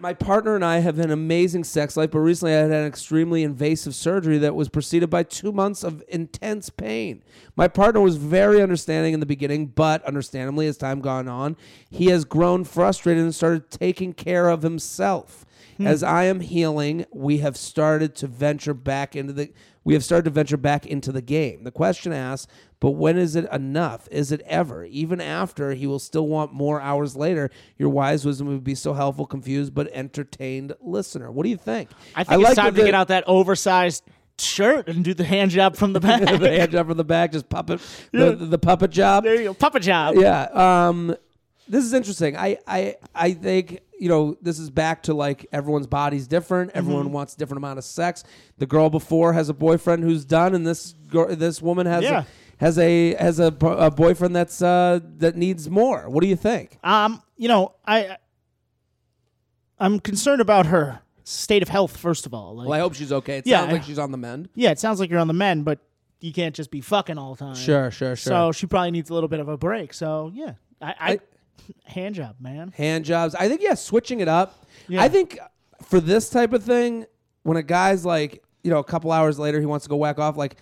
[0.00, 3.42] my partner and I have an amazing sex life, but recently I had an extremely
[3.42, 7.22] invasive surgery that was preceded by two months of intense pain.
[7.56, 11.56] My partner was very understanding in the beginning, but understandably, as time gone on,
[11.90, 15.44] he has grown frustrated and started taking care of himself.
[15.80, 19.52] As I am healing, we have started to venture back into the
[19.84, 21.64] we have started to venture back into the game.
[21.64, 24.06] The question asks, but when is it enough?
[24.10, 24.84] Is it ever?
[24.84, 27.50] Even after he will still want more hours later.
[27.78, 31.30] Your wise wisdom would be so helpful, confused but entertained listener.
[31.32, 31.88] What do you think?
[32.14, 34.04] I think it's time the, to get out that oversized
[34.38, 36.20] shirt and do the hand job from the back.
[36.20, 37.80] the hand job from the back, just puppet
[38.12, 39.24] the, the puppet job.
[39.24, 39.54] there you go.
[39.54, 40.16] Puppet job.
[40.16, 40.42] Yeah.
[40.88, 41.16] Um,
[41.68, 42.36] this is interesting.
[42.36, 46.70] I, I, I think you know this is back to like everyone's body's different.
[46.74, 47.12] Everyone Mm-hmm.
[47.12, 48.24] wants different amount of sex.
[48.58, 52.20] The girl before has a boyfriend who's done, and this girl, this woman has Yeah.
[52.20, 52.24] a,
[52.64, 56.08] has a has a, a boyfriend that's uh, that needs more.
[56.08, 56.78] What do you think?
[56.82, 58.16] Um, you know, I
[59.78, 62.56] I'm concerned about her state of health first of all.
[62.56, 63.38] Like, Well, I hope she's okay.
[63.38, 64.48] It Yeah, sounds like she's on the mend.
[64.54, 65.78] yeah, it sounds like you're on the mend, but
[66.20, 67.54] you can't just be fucking all the time.
[67.54, 68.30] Sure, sure, sure.
[68.32, 69.92] So she probably needs a little bit of a break.
[69.92, 71.20] So yeah, I, I-
[71.84, 72.72] Hand job, man.
[72.76, 73.34] hand jobs.
[73.34, 74.64] I think yeah, switching it up.
[74.88, 75.02] Yeah.
[75.02, 75.38] I think
[75.84, 77.06] for this type of thing,
[77.42, 80.18] when a guy's like, you know, a couple hours later he wants to go whack
[80.18, 80.56] off, like,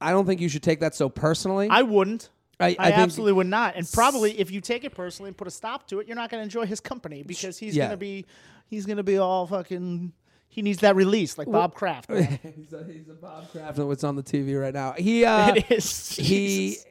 [0.00, 1.68] I don't think you should take that so personally.
[1.68, 2.30] I wouldn't.
[2.58, 3.74] I, I, I absolutely would not.
[3.76, 6.30] And probably if you take it personally and put a stop to it, you're not
[6.30, 7.84] going to enjoy his company because he's Yeah.
[7.84, 8.26] going to be
[8.66, 10.12] he's going to be all fucking
[10.48, 12.10] he needs that release like Bob Kraft.
[12.12, 13.78] he's, a, he's a Bob Kraft.
[13.78, 14.92] What's on the TV right now?
[14.92, 16.10] He uh, it is.
[16.16, 16.76] he.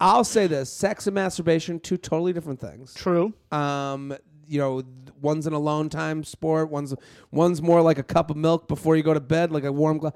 [0.00, 2.94] I'll say this: sex and masturbation, two totally different things.
[2.94, 3.34] True.
[3.52, 4.16] Um,
[4.48, 4.82] you know,
[5.20, 6.70] one's an alone time sport.
[6.70, 6.94] One's
[7.30, 9.98] one's more like a cup of milk before you go to bed, like a warm
[9.98, 10.14] glass,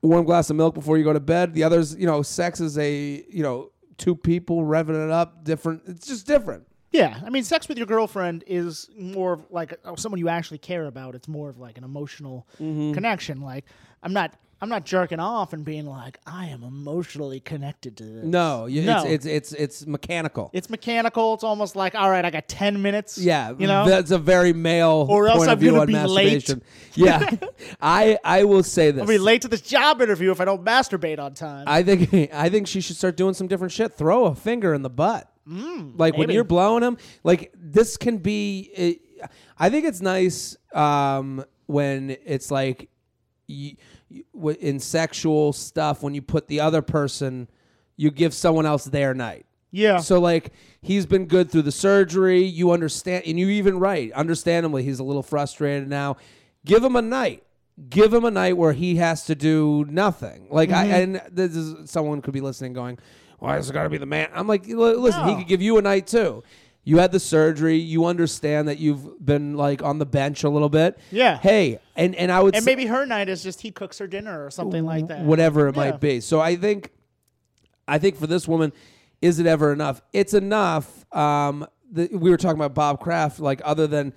[0.00, 1.54] warm glass of milk before you go to bed.
[1.54, 5.44] The others, you know, sex is a you know two people revving it up.
[5.44, 5.82] Different.
[5.86, 6.66] It's just different.
[6.92, 10.58] Yeah, I mean, sex with your girlfriend is more of like uh, someone you actually
[10.58, 11.14] care about.
[11.14, 12.92] It's more of like an emotional Mm-hmm.
[12.92, 13.40] connection.
[13.40, 13.64] Like
[14.02, 18.24] I'm not, I'm not jerking off and being like, I am emotionally connected to this.
[18.24, 19.04] No, you, No.
[19.04, 20.50] It's, it's it's it's mechanical.
[20.52, 21.34] it's mechanical.
[21.34, 23.16] It's almost like, all right, I got ten minutes.
[23.18, 23.88] yeah, you know.
[23.88, 26.48] that's a very male Or else point I'm of view gonna on be late.
[26.94, 27.28] Yeah,
[27.80, 29.00] I I will say this.
[29.00, 31.64] I'll be late to this job interview if I don't masturbate on time.
[31.66, 33.94] I think I think she should start doing some different shit.
[33.94, 35.28] Throw a finger in the butt.
[35.46, 38.70] Like when you're blowing him, like this can be.
[38.74, 39.00] It,
[39.58, 42.88] I think it's nice um, when it's like
[43.46, 43.76] you,
[44.08, 44.24] you,
[44.60, 47.48] in sexual stuff when you put the other person,
[47.96, 49.46] you give someone else their night.
[49.70, 49.98] yeah.
[49.98, 52.42] So like he's been good through the surgery.
[52.42, 54.10] You understand, and you even right.
[54.12, 56.16] Understandably, he's a little frustrated now.
[56.64, 57.44] Give him a night.
[57.88, 60.46] Give him a night where he has to do nothing.
[60.50, 60.94] Like I Mm-hmm.
[60.94, 62.98] and this is someone could be listening, going,
[63.42, 65.60] "Why is it got to be the man?" I'm like, "Li- listen, he could give
[65.62, 66.42] you a night too.
[66.84, 67.76] You had the surgery.
[67.76, 70.98] You understand that you've been like on the bench a little bit.
[71.10, 71.38] Yeah.
[71.38, 74.06] Hey, and and I would and say- maybe her night is just he cooks her
[74.06, 75.24] dinner or something like that.
[75.24, 75.82] whatever it Yeah.
[75.90, 76.20] might be.
[76.20, 76.90] So I think,
[77.86, 78.72] I think for this woman,
[79.20, 80.02] is it ever enough?
[80.12, 81.04] It's enough.
[81.14, 84.12] Um, the, we were talking about Bob Kraft, like other than,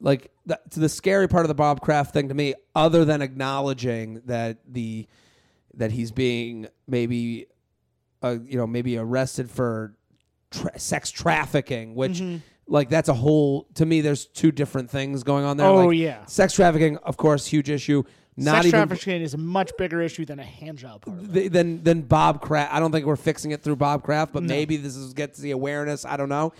[0.00, 3.22] like the, to the scary part of the Bob Kraft thing to me, other than
[3.22, 5.06] acknowledging that the
[5.74, 7.46] that he's being maybe,
[8.22, 9.94] uh, you know, maybe arrested for
[10.50, 12.18] tra- sex trafficking, which.
[12.20, 12.38] Mm-hmm.
[12.72, 14.00] Like that's a whole to me.
[14.00, 15.66] There's two different things going on there.
[15.66, 16.24] Oh, Like, yeah.
[16.26, 18.04] sex trafficking, of course, huge issue.
[18.36, 21.82] Not Sex even trafficking is a much bigger issue than a hand job th- than
[21.82, 22.72] than Bob Kraft.
[22.72, 25.50] I don't think we're fixing it through Bob Kraft, but maybe this is gets the
[25.50, 26.04] awareness.
[26.04, 26.52] I don't know.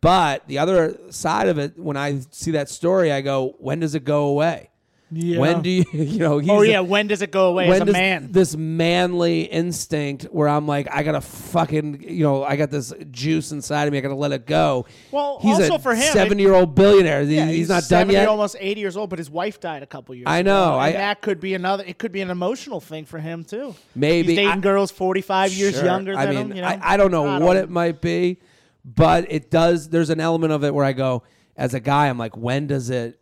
[0.00, 3.94] But the other side of it, when I see that story, I go, when does
[3.94, 4.69] it go away?
[5.12, 5.38] Yeah.
[5.40, 6.38] When do you, you know?
[6.38, 6.80] He's Oh yeah.
[6.80, 8.28] When does it go away when as a man?
[8.30, 13.50] this manly instinct where I'm like, I gotta fucking, you know, I got this juice
[13.52, 13.98] inside of me.
[13.98, 14.86] I gotta let it go.
[15.10, 17.22] Well, he's also a for him, seventy-year-old billionaire.
[17.22, 18.28] Yeah, he's, not done 70, yet.
[18.28, 20.26] Almost eighty years old, but his wife died a couple years.
[20.28, 21.82] I know, and I- that could be another.
[21.86, 23.74] It could be an emotional thing for him too.
[23.94, 24.28] Maybe.
[24.28, 25.84] He's dating I- girls forty-five years Sure.
[25.84, 26.56] younger than I mean, him.
[26.56, 26.68] You know?
[26.68, 28.38] I, I don't know what don't- it might be,
[28.84, 29.88] but it does.
[29.88, 31.24] There's an element of it where I go,
[31.56, 33.16] as a guy, I'm like, when does it?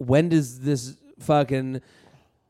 [0.00, 1.80] When does this fucking,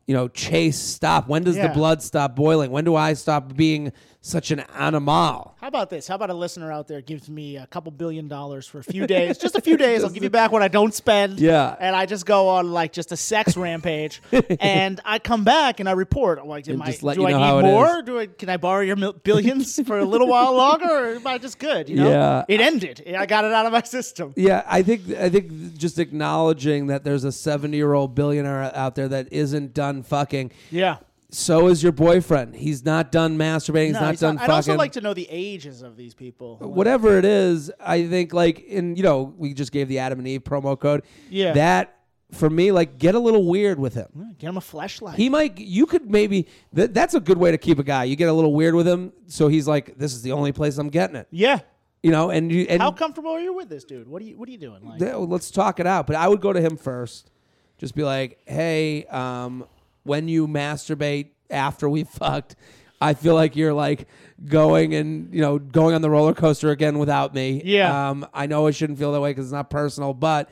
[0.06, 1.28] you know, chase stop?
[1.28, 1.68] When does Yeah.
[1.68, 2.70] the blood stop boiling?
[2.70, 3.92] When do I stop being
[4.22, 5.54] such an animal?
[5.60, 6.06] How about this?
[6.06, 9.06] How about a listener out there gives me a couple billion dollars for a few
[9.06, 10.04] days, just a few days.
[10.04, 11.40] I'll give you back what I don't spend.
[11.40, 11.74] Yeah.
[11.80, 14.20] and I just go on like just a sex rampage,
[14.60, 16.46] and I come back and I report.
[16.46, 18.02] Like, am I, do you I need more?
[18.02, 21.26] Do I can I borrow your mil- billions for a little while longer, or am
[21.26, 21.88] I just good?
[21.88, 22.44] You know, Yeah.
[22.48, 23.02] it ended.
[23.16, 24.34] I got it out of my system.
[24.36, 28.94] Yeah, I think I think just acknowledging that there's a 70 year old billionaire out
[28.96, 30.52] there that isn't done fucking.
[30.70, 30.98] Yeah.
[31.32, 32.56] So is your boyfriend.
[32.56, 33.86] He's not done masturbating.
[33.86, 34.52] He's No, not he's done not- fucking.
[34.52, 36.56] I'd also like to know the ages of these people.
[36.58, 40.26] whatever it is, I think like in you know we just gave the Adam and
[40.28, 41.02] Eve promo code.
[41.28, 41.52] Yeah.
[41.52, 41.96] that
[42.32, 44.34] for me like get a little weird with him.
[44.38, 45.16] Get him a flashlight.
[45.16, 48.04] He might you could maybe that that's a good way to keep a guy.
[48.04, 50.78] You get a little weird with him, so he's like, this is the only place
[50.78, 51.26] I'm getting it.
[51.30, 51.60] yeah.
[52.02, 54.08] You know, and you and How comfortable are you with this dude?
[54.08, 54.82] What are you What are you doing?
[54.88, 56.06] Like, th- let's talk it out.
[56.06, 57.30] But I would go to him first,
[57.76, 59.66] just be like, hey, um,
[60.02, 62.56] when you masturbate after we fucked.
[63.02, 64.08] I feel like you're like
[64.44, 67.62] going and you know going on the roller coaster again without me.
[67.64, 68.10] Yeah.
[68.10, 70.50] Um, I know I shouldn't feel that way because it's not personal, but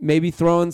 [0.00, 0.72] maybe throwing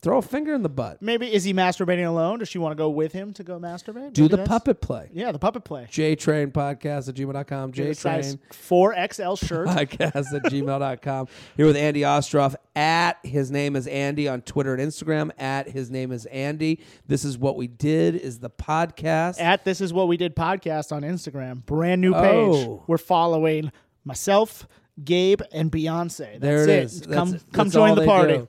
[0.00, 1.02] throw a finger in the butt.
[1.02, 2.38] maybe is he masturbating alone?
[2.38, 4.12] Does she want to go with him to go masturbate?
[4.12, 5.10] Do Maybe the that's- puppet play.
[5.12, 5.88] Yeah, the puppet play.
[5.90, 7.74] JTrain podcast at gmail.com.
[7.74, 9.66] Size JTrain four XL shirt.
[9.68, 11.26] podcast at gmail.com.
[11.56, 15.90] Here with Andy Ostroff at his name is Andy on Twitter and Instagram at his
[15.90, 16.80] name is Andy.
[17.06, 19.40] This is what we did is the podcast.
[19.40, 21.66] At this is what we did podcast on Instagram.
[21.66, 22.22] Brand new page.
[22.68, 22.84] Oh.
[22.86, 23.72] We're following
[24.04, 24.66] myself,
[25.02, 26.18] Gabe, and Beyonce.
[26.18, 27.00] That's there it is.
[27.00, 28.32] Come That's- come join the they party.
[28.38, 28.48] do.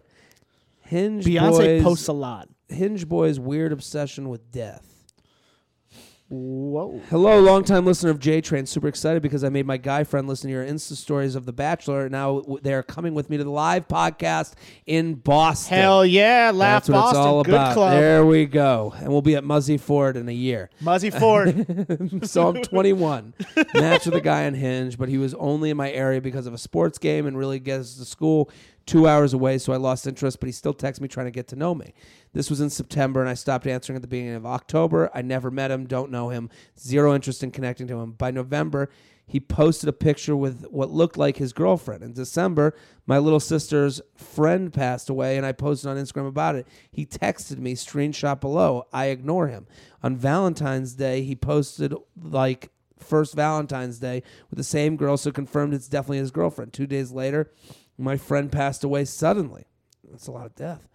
[0.89, 2.49] Hinge Beyonce boys, posts a lot.
[2.67, 4.99] Hinge boys weird obsession with death.
[6.29, 6.99] Whoa.
[7.09, 8.65] Hello, longtime listener of J Train.
[8.65, 11.53] Super excited because I made my guy friend listen to your Insta stories of The
[11.53, 12.09] Bachelor.
[12.09, 14.53] Now they're coming with me to the live podcast
[14.87, 15.77] in Boston.
[15.77, 17.19] Hell yeah, Laugh That's what Boston.
[17.21, 17.73] it's all Good about.
[17.75, 17.91] club.
[17.93, 18.93] There we go.
[18.97, 20.71] And we'll be at Muzi Ford in a year.
[20.83, 22.25] Muzi Ford.
[22.27, 23.33] so I'm 21.
[23.75, 26.53] Matched with a guy on Hinge, but he was only in my area because of
[26.55, 28.51] a sports game and really gets to school
[28.89, 29.59] two hours away.
[29.59, 31.93] So I lost interest, but he still texts me trying to get to know me.
[32.33, 35.11] This was in September, and I stopped answering at the beginning of October.
[35.13, 38.13] I never met him, don't know him, zero interest in connecting to him.
[38.13, 38.89] By November,
[39.27, 42.03] he posted a picture with what looked like his girlfriend.
[42.03, 42.75] In December,
[43.05, 46.67] my little sister's friend passed away, and I posted on Instagram about it.
[46.91, 48.87] He texted me, screenshot below.
[48.91, 49.67] I ignore him.
[50.01, 55.75] On Valentine's Day, he posted like first Valentine's Day with the same girl, so confirmed
[55.75, 56.73] it's definitely his girlfriend.
[56.73, 57.51] Two days later,
[57.99, 59.65] my friend passed away suddenly.
[60.09, 60.87] That's a lot of death.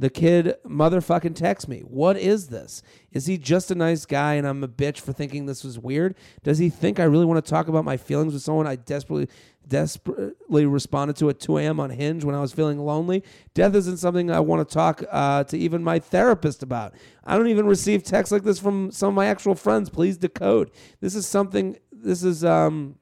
[0.00, 1.80] The kid motherfucking texts me.
[1.80, 2.82] What is this?
[3.12, 6.14] Is he just a nice guy and I'm a bitch for thinking this was weird?
[6.42, 9.28] Does he think I really want to talk about my feelings with someone I desperately
[9.68, 11.78] desperately responded to at 2 a.m.
[11.80, 13.22] on Hinge when I was feeling lonely?
[13.52, 16.94] Death isn't something I want to talk uh, to even my therapist about.
[17.22, 19.90] I don't even receive texts like this from some of my actual friends.
[19.90, 20.70] Please decode.
[21.00, 21.76] This is something.
[21.92, 22.96] This is um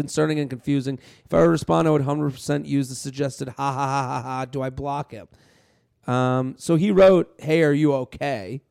[0.00, 0.98] concerning and confusing.
[1.26, 4.22] If I were to respond, I would 100% use the suggested ha ha ha ha
[4.22, 4.44] ha.
[4.46, 5.28] Do I block him?
[6.06, 8.62] Um, so he wrote, Hey, are you okay?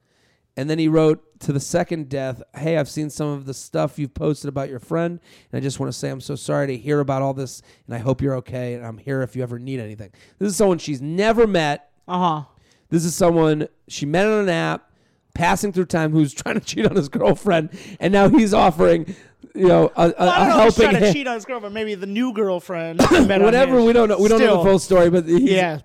[0.57, 3.99] And then he wrote to the second death, Hey, I've seen some of the stuff
[3.99, 5.19] you've posted about your friend.
[5.51, 7.61] And I just want to say I'm so sorry to hear about all this.
[7.85, 8.73] And I hope you're okay.
[8.73, 10.11] And I'm here if you ever need anything.
[10.39, 11.91] This is someone she's never met.
[12.07, 12.43] Uh huh.
[12.89, 14.91] This is someone she met on an app,
[15.35, 17.69] passing through time, who's trying to cheat on his girlfriend.
[17.99, 19.15] And now he's offering,
[19.55, 21.15] you know, a, a, Well, I a don't know if he's helping trying to hand.
[21.15, 21.73] cheat on his girlfriend.
[21.73, 23.01] Maybe the new girlfriend.
[23.09, 24.17] he met on Whatever, we don't know.
[24.19, 25.79] We don't know Still, the full story, but he's, Yeah.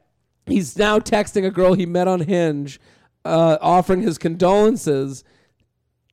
[0.46, 2.78] he's now texting a girl he met on Hinge,
[3.24, 5.24] uh, offering his condolences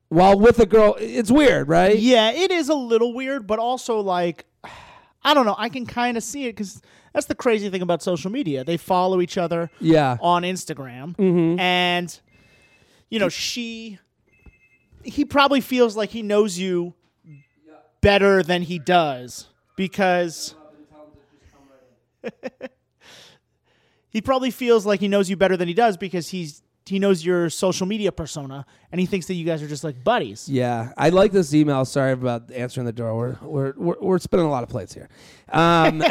[0.08, 0.96] while with a girl.
[1.00, 1.98] It's weird, right?
[1.98, 4.46] Yeah, it is a little weird, but also like,
[5.24, 5.54] I don't know.
[5.58, 6.82] I can kind of see it because
[7.12, 8.64] that's the crazy thing about social media.
[8.64, 10.16] They follow each other Yeah.
[10.20, 11.60] on Instagram, Mm-hmm.
[11.60, 12.20] and
[13.10, 13.98] you know she,
[15.04, 16.94] he probably feels like he knows you
[18.02, 20.54] better than he does because.
[24.10, 27.24] he probably feels like he knows you better than he does because he's he knows
[27.24, 30.48] your social media persona and he thinks that you guys are just like buddies.
[30.48, 31.84] Yeah, I like this email.
[31.84, 33.14] Sorry about answering the door.
[33.14, 35.08] We're we're we're, we're spinning a lot of plates here.
[35.48, 36.02] Um,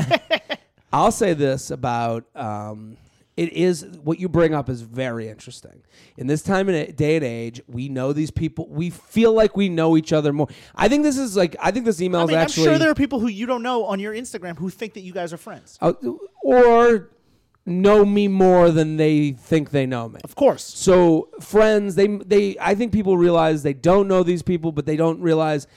[0.94, 2.98] I'll say this about um,
[3.38, 5.84] it is what you bring up is very interesting.
[6.18, 8.68] In this time and day and age, we know these people.
[8.70, 10.48] We feel like we know each other more.
[10.76, 12.92] I think this is like I think this email I is actually I'm sure there
[12.92, 15.38] are people who you don't know on your Instagram who think that you guys are
[15.38, 15.78] friends.
[15.82, 15.94] uh,
[16.44, 17.10] or
[17.66, 20.20] know me more than they think they know me.
[20.24, 20.64] Of course.
[20.64, 24.98] So friends, they they I think people realize they don't know these people, but they
[24.98, 25.68] don't realize.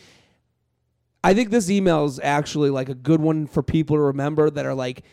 [1.22, 4.66] I think this email is actually like a good one for people to remember that
[4.66, 5.04] are like,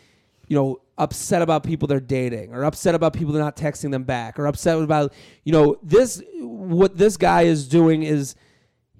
[0.46, 4.04] you know, upset about people they're dating, or upset about people they're not texting them
[4.04, 5.12] back, or upset about
[5.44, 6.22] you know this.
[6.38, 8.34] What this guy is doing is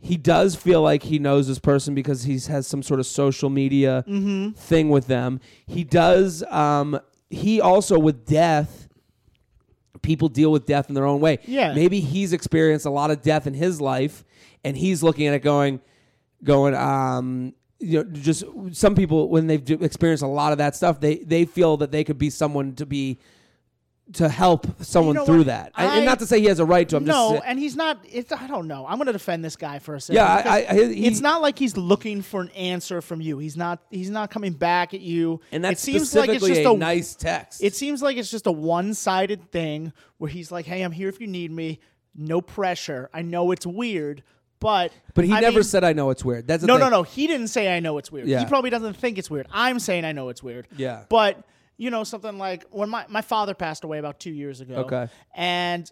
[0.01, 3.51] he does feel like he knows this person because he has some sort of social
[3.51, 4.05] media
[4.57, 5.41] thing with them.
[5.67, 6.43] He does.
[6.51, 7.01] Um,
[7.31, 8.89] he also with death
[10.03, 11.39] people deal with death in their own way.
[11.47, 11.73] Yeah.
[11.75, 14.25] Maybe he's experienced a lot of death in his life
[14.65, 15.81] and he's looking at it going
[16.45, 21.01] going um you know just some people when they've experienced a lot of that stuff
[21.01, 23.19] they they feel that they could be someone to be
[24.15, 25.47] to help someone know through what?
[25.47, 25.73] that.
[25.77, 26.97] and not to say he has a right to.
[26.97, 28.05] I'm no, just and he's not.
[28.11, 28.85] It's, I don't know.
[28.87, 30.17] I'm going to defend this guy for a second.
[30.17, 33.39] Yeah, I- I- he- it's not like he's looking for an answer from you.
[33.39, 33.81] He's not.
[33.91, 35.41] He's not coming back at you.
[35.51, 37.63] and that's it seems like it's just a, a nice text.
[37.63, 41.21] It seems like it's just a one-sided thing where he's like, "Hey, I'm here if
[41.21, 41.79] you need me.
[42.15, 43.09] No pressure.
[43.15, 44.23] I know it's weird,
[44.63, 46.47] but but he I never mean- said I know it's weird.
[46.49, 46.81] That's No, thing.
[46.81, 47.03] no, no.
[47.03, 48.27] He didn't say I know it's weird.
[48.29, 48.41] Yeah.
[48.41, 49.47] He probably doesn't think it's weird.
[49.53, 50.69] I'm saying I know it's weird.
[50.77, 51.05] Yeah.
[51.11, 51.43] But
[51.77, 54.77] you know something like when my my father passed away about two years ago.
[54.77, 55.09] Okay.
[55.35, 55.91] And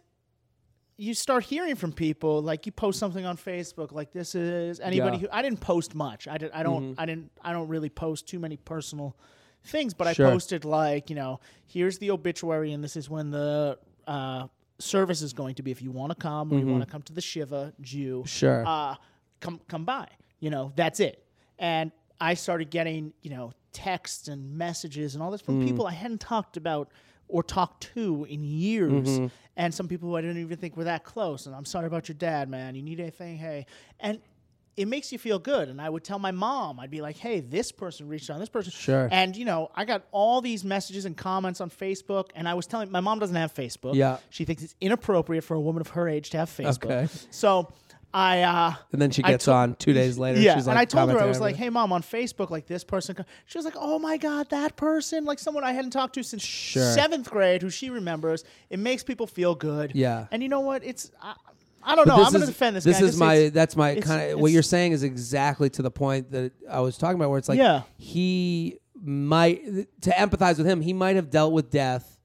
[0.96, 5.16] you start hearing from people like you post something on Facebook like this is anybody
[5.16, 5.20] Yeah.
[5.22, 6.28] who I didn't post much.
[6.28, 9.16] I did I don't I didn't I don't really post too many personal
[9.64, 10.26] things, but Sure.
[10.26, 14.46] I posted like, you know, here's the obituary and this is when the uh
[14.80, 16.92] service is going to be if you want to come or you want to mm-hmm.
[16.92, 18.64] come to the Shiva Jew Sure.
[18.66, 18.96] uh,
[19.40, 20.08] come come by.
[20.40, 21.24] You know, that's it.
[21.58, 25.66] And I started getting, you know, texts and messages and all this from mm.
[25.66, 26.90] people I hadn't talked about
[27.28, 29.08] or talked to in years.
[29.08, 29.26] Mm-hmm.
[29.56, 31.46] And some people who I didn't even think were that close.
[31.46, 32.74] And I'm sorry about your dad, man.
[32.74, 33.36] You need anything?
[33.36, 33.66] Hey.
[34.00, 34.20] And
[34.76, 35.68] it makes you feel good.
[35.68, 38.48] And I would tell my mom, I'd be like, hey, this person reached out, this
[38.48, 38.72] person.
[38.72, 39.08] Sure.
[39.10, 42.30] And, you know, I got all these messages and comments on Facebook.
[42.34, 43.94] And I was telling, my mom doesn't have Facebook.
[43.94, 44.18] Yeah.
[44.30, 46.84] She thinks it's inappropriate for a woman of her age to have Facebook.
[46.86, 47.08] Okay.
[47.30, 47.72] So
[48.12, 50.40] I uh And then she gets to- on two days later.
[50.40, 52.50] yeah, she's like and I told her I was on like, "Hey, mom, on Facebook,
[52.50, 55.24] like this person." co-" She was like, "Oh my god, that person!
[55.24, 56.92] Like someone I hadn't talked to since Sure.
[56.92, 58.42] seventh grade, who she remembers.
[58.68, 59.92] It makes people feel good.
[59.94, 60.26] Yeah.
[60.32, 60.82] and you know what?
[60.82, 61.34] It's I,
[61.82, 62.24] I don't But know.
[62.24, 62.84] I'm going to defend this.
[62.84, 63.34] This guy is 'cause my.
[63.34, 64.40] it's- That's my kind of.
[64.40, 67.48] What you're saying is exactly to the point that I was talking about, where it's
[67.48, 67.82] like, Yeah.
[67.96, 69.64] he might
[70.02, 70.82] to empathize with him.
[70.82, 72.18] He might have dealt with death,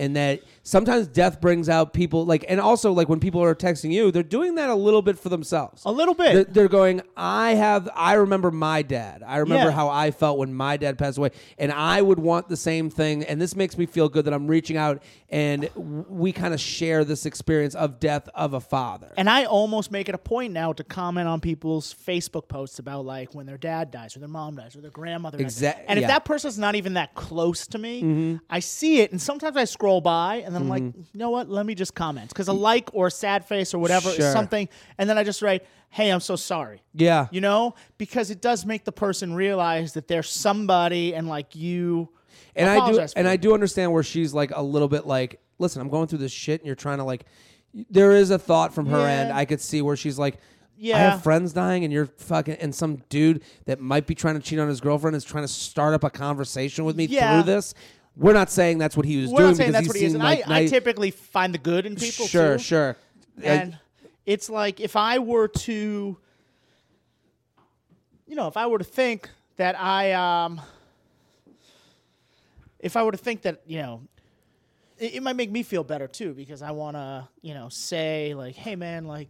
[0.00, 3.92] and that sometimes death brings out people like, and also like when people are texting
[3.92, 5.82] you, they're doing that a little bit for themselves.
[5.84, 6.32] a little bit.
[6.32, 7.02] They're, they're going.
[7.16, 7.88] I have.
[7.94, 9.22] I remember my dad.
[9.24, 9.76] I remember Yeah.
[9.76, 13.24] how I felt when my dad passed away, and I would want the same thing.
[13.24, 17.04] And this makes me feel good that I'm reaching out, and we kind of share
[17.04, 19.12] this experience of death of a father.
[19.18, 23.04] And I almost make it a point now to comment on people's Facebook posts about
[23.04, 25.58] like when their dad dies or their mom dies or their grandmother dies.
[25.58, 26.08] Exact- And if yeah.
[26.08, 28.36] that person's not even that close to me, mm-hmm.
[28.48, 31.00] I see it and sometimes I scroll by and then I'm like, mm-hmm.
[31.00, 31.48] you know what?
[31.48, 34.26] Let me just comment because a like or a sad face or whatever Sure.
[34.26, 34.68] is something,
[34.98, 38.66] and then I just write, "Hey, I'm so sorry." yeah, You know, because it does
[38.66, 42.10] make the person realize that they're somebody and like you.
[42.54, 43.26] and I do, apologize for and.
[43.28, 46.32] I do understand where she's like a little bit like, listen, I'm going through this
[46.32, 47.24] shit, and you're trying to like.
[47.88, 49.10] There is a thought from her Yeah.
[49.10, 49.32] end.
[49.32, 50.36] I could see where she's like.
[50.82, 51.10] "Yeah, I Yeah.
[51.10, 54.58] have friends dying, and you're fucking, and some dude that might be trying to cheat
[54.58, 57.34] on his girlfriend is trying to start up a conversation with me Yeah.
[57.42, 57.74] through this.
[58.16, 60.00] We're not saying that's what he was We're doing not saying because that's what he
[60.00, 62.26] he is, seemed and like I, I typically find the good in people.
[62.26, 62.62] Sure, too.
[62.62, 62.96] sure.
[63.42, 63.78] and
[64.26, 66.16] it's like if I were to,
[68.26, 70.60] you know, if I were to think that I, um,
[72.78, 74.02] if I were to think that you know,
[74.98, 78.34] it, it might make me feel better too because I want to, you know, say
[78.34, 79.28] like, hey man, like,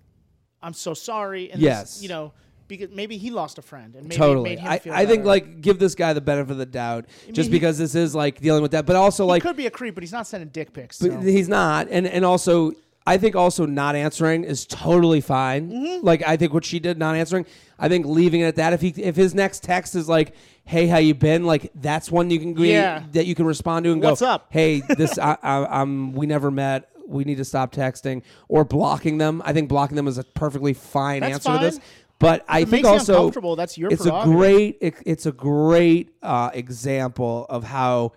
[0.62, 2.02] I'm so sorry, and this- Yes.
[2.02, 2.32] you know,
[2.70, 4.50] because maybe he lost a friend and maybe totally.
[4.50, 7.06] made him I, feel I think like give this guy the benefit of the doubt,
[7.32, 9.66] just he- because this is like dealing with that, but also he like could be
[9.66, 10.98] a creep, but he's not sending dick pics.
[10.98, 11.20] But so.
[11.20, 12.72] he's not, and and also
[13.06, 15.70] I think also not answering is totally fine.
[15.70, 16.06] Mm-hmm.
[16.06, 17.46] Like I think what she did, not answering.
[17.78, 18.72] I think leaving it at that.
[18.72, 22.30] If he if his next text is like, "Hey, how you been?" Like that's one
[22.30, 23.02] you can agree Yeah.
[23.12, 24.46] that you can respond to and What's go, up?
[24.50, 26.88] Hey, this I, I, I'm we never met.
[27.06, 29.42] We need to stop texting or blocking them.
[29.44, 31.80] I think blocking them is a perfectly fine That's answer to this.
[32.20, 36.10] But I it think makes also that's your it's a great it, it's a great
[36.22, 38.12] uh, example of how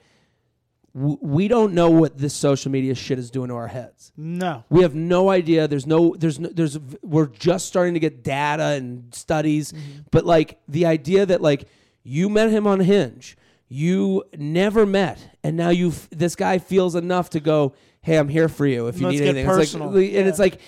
[0.95, 4.11] w- we don't know what this social media shit is doing to our heads.
[4.17, 5.67] no, We have no idea.
[5.67, 6.15] There's no.
[6.17, 6.49] There's no.
[6.49, 6.77] There's.
[7.01, 10.01] We're just starting to get data and studies, Mm-hmm.
[10.11, 11.67] but like the idea that like
[12.03, 13.37] you met him on Hinge,
[13.69, 18.49] you never met, and now you this guy feels enough to go, hey, I'm here
[18.49, 19.49] for you if you Let's need anything.
[19.59, 20.19] It's like, and Yeah.
[20.27, 20.59] it's like.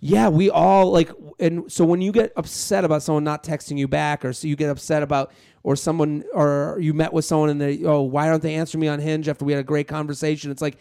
[0.00, 3.88] Yeah, we all like, and so when you get upset about someone not texting you
[3.88, 5.32] back, or so you get upset about,
[5.64, 8.88] or someone, or you met with someone and they, oh, why aren't they answering me
[8.88, 10.50] on Hinge after we had a great conversation?
[10.52, 10.78] It's like,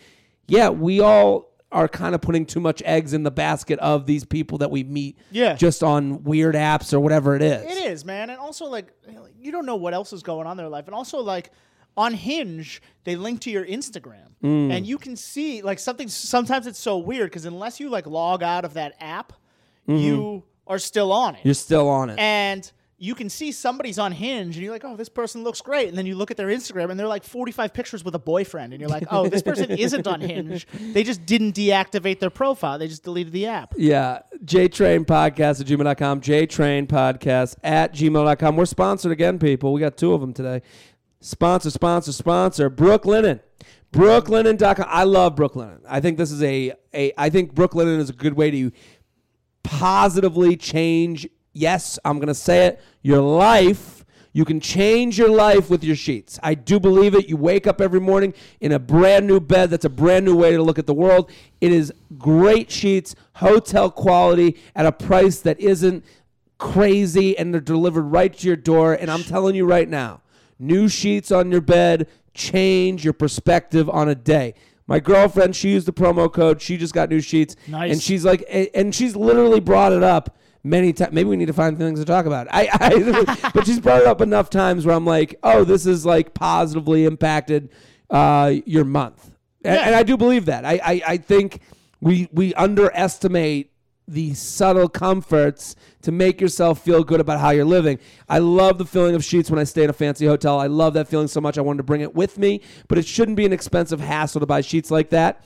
[0.48, 4.24] yeah, we all are kind of putting too much eggs in the basket of these
[4.24, 5.56] people that we meet Yeah.
[5.56, 7.64] just on weird apps or whatever it is.
[7.64, 8.94] It is, man, and also like
[9.42, 11.52] you don't know what else is going on in their life, and also like
[11.98, 14.72] on Hinge they link to your Instagram, Mm.
[14.72, 16.08] and you can see like something.
[16.08, 19.34] Sometimes it's so weird because unless you like log out of that app,
[19.88, 21.48] you are still on it, Mm-hmm.
[21.48, 22.20] You're still on it.
[22.20, 25.88] and you can see somebody's on Hinge, and you're like, oh, this person looks great,
[25.88, 28.74] and then you look at their Instagram, and they're like 45 pictures with a boyfriend,
[28.74, 30.66] and you're like, oh, this person isn't on Hinge.
[30.94, 33.76] They just didn't deactivate their profile; they just deleted the app.
[33.78, 34.22] Yeah.
[34.44, 36.22] JTrain Podcast at gmail.com.
[36.22, 38.56] JTrain Podcast at gmail.com.
[38.56, 39.74] We're sponsored again, people.
[39.74, 40.62] We got two of them today.
[41.20, 42.70] Sponsor, sponsor, sponsor.
[42.70, 43.42] Brooklinen.
[43.92, 44.86] Brooklinen.com.
[44.88, 45.80] I love Brooklinen.
[45.88, 48.72] I think this is a, a I think Brooklinen is a good way to
[49.64, 54.06] positively change, yes, I'm going to say it, your life.
[54.34, 56.40] You can change your life with your sheets.
[56.44, 57.28] I do believe it.
[57.28, 59.72] You wake up every morning in a brand new bed.
[59.72, 61.32] That's a brand new way to look at the world.
[61.60, 66.06] It is great sheets, hotel quality at a price that isn't
[66.60, 68.94] crazy, and they're delivered right to your door.
[68.94, 70.22] And I'm telling you right now,
[70.60, 74.54] new sheets on your bed change your perspective on a day.
[74.86, 76.62] My girlfriend, she used the promo code.
[76.62, 77.92] She just got new sheets, Nice.
[77.92, 78.44] and she's like,
[78.74, 81.12] and she's literally brought it up many times.
[81.14, 82.48] Maybe we need to find things to talk about.
[82.52, 86.06] I, I but she's brought it up enough times where I'm like, oh, this is
[86.06, 87.70] like positively impacted
[88.10, 89.32] uh, your month,
[89.66, 89.82] and, Yeah.
[89.88, 90.64] and I do believe that.
[90.64, 91.60] I, I, I think
[92.00, 93.72] we we underestimate
[94.08, 98.00] the subtle comforts to make yourself feel good about how you're living.
[98.30, 100.60] I love the feeling of sheets when I stay in a fancy hotel.
[100.60, 101.58] I love that feeling so much.
[101.58, 104.46] I wanted to bring it with me, but it shouldn't be an expensive hassle to
[104.46, 105.44] buy sheets like that.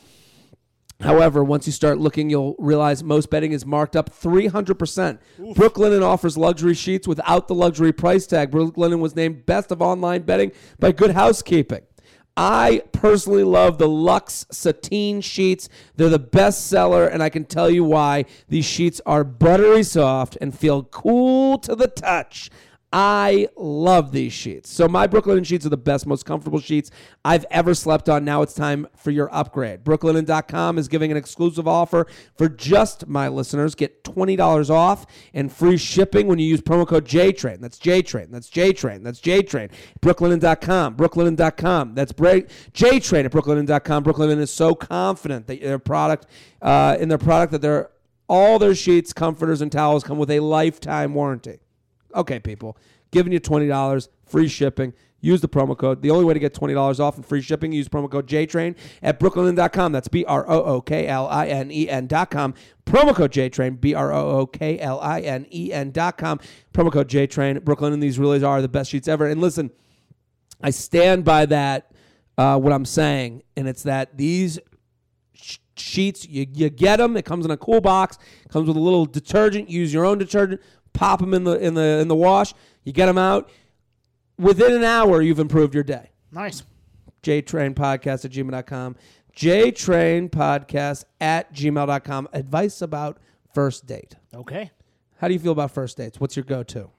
[1.02, 5.18] However, once you start looking, you'll realize most bedding is marked up 300%.
[5.40, 8.52] Brooklinen offers luxury sheets without the luxury price tag.
[8.52, 11.82] Brooklinen was named best of online bedding by Good Housekeeping.
[12.38, 15.68] I personally love the Lux Sateen sheets.
[15.96, 18.26] They're the best seller, and I can tell you why.
[18.48, 22.50] These sheets are buttery soft and feel cool to the touch.
[22.94, 24.70] I love these sheets.
[24.70, 26.92] So my Brooklinen sheets are the best, most comfortable sheets
[27.24, 28.26] I've ever slept on.
[28.26, 29.86] Now it's time for your upgrade.
[29.86, 32.06] Brooklinen.com is giving an exclusive offer
[32.38, 33.76] for just my listeners.
[33.76, 37.62] Get $20 off and free shipping when you use promo code JTRAIN.
[37.62, 38.30] That's JTRAIN.
[38.30, 39.04] That's JTRAIN.
[39.04, 39.72] That's JTRAIN.
[40.02, 40.98] Brooklinen.com.
[40.98, 41.96] Brooklinen.com.
[41.96, 44.04] That's break JTRAIN at Brooklinen.com.
[44.04, 46.26] Brooklinen is so confident that their product,
[46.62, 47.90] uh, in their product, that their
[48.28, 51.60] all their sheets, comforters, and towels come with a lifetime warranty.
[52.16, 52.78] Okay, people,
[53.12, 54.94] giving you $20, free shipping.
[55.22, 56.02] Use the promo code.
[56.02, 59.20] The only way to get $20 off and free shipping, use promo code JTRAIN at
[59.20, 59.92] brooklinen.com.
[59.92, 62.56] That's B R O O K L I N E N.com.
[62.86, 66.40] Promo code JTRAIN, B R O O K L I N E N.com.
[66.74, 67.60] Promo code JTRAIN.
[67.60, 69.28] Brooklinen these really are the best sheets ever.
[69.28, 69.70] And listen,
[70.64, 71.92] I stand by that,
[72.38, 74.60] uh, what I'm saying, and it's that these
[75.34, 77.16] sh- sheets, you, you get them.
[77.16, 78.18] It comes in a cool box,
[78.50, 79.70] comes with a little detergent.
[79.70, 80.62] Use your own detergent.
[80.94, 82.54] Pop them in the in the in the wash.
[82.84, 83.50] You get them out.
[84.38, 86.10] Within an hour, you've improved your day.
[86.32, 86.64] Nice.
[87.24, 88.96] JTrainPodcast at gmail.com.
[89.36, 92.30] JTrainPodcast at gmail.com.
[92.34, 93.20] Advice about
[93.54, 94.16] first date.
[94.34, 94.72] Okay.
[95.18, 96.20] How do you feel about first dates?
[96.20, 96.90] What's your go to?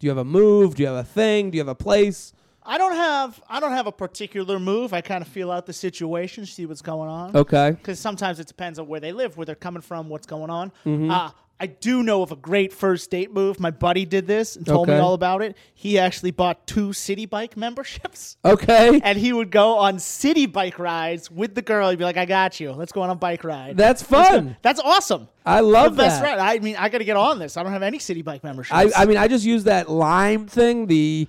[0.00, 0.74] Do you have a move?
[0.74, 1.50] Do you have a thing?
[1.50, 2.32] Do you have a place?
[2.62, 4.92] I don't have I don't have a particular move.
[4.92, 7.34] I kind of feel out the situation, see what's going on.
[7.34, 7.70] Okay.
[7.70, 10.70] Because sometimes it depends on where they live, where they're coming from, what's going on.
[10.84, 11.10] Mm-hmm.
[11.10, 11.30] Uh,
[11.60, 13.58] I do know of a great first date move.
[13.58, 15.56] My buddy did this and told me all about it.
[15.74, 18.36] He actually bought two Citi Bike memberships.
[18.48, 19.00] Okay.
[19.04, 21.90] And he would go on Citi Bike rides with the girl.
[21.90, 22.72] He'd be like, "I got you.
[22.72, 24.56] Let's go on a bike ride." That's fun.
[24.62, 25.28] That's awesome.
[25.44, 26.38] I love the best that.
[26.38, 26.60] ride.
[26.60, 27.56] I mean, I got to get on this.
[27.56, 28.94] I don't have any Citi Bike memberships.
[28.94, 31.28] I, I mean, I just use that lime thing, the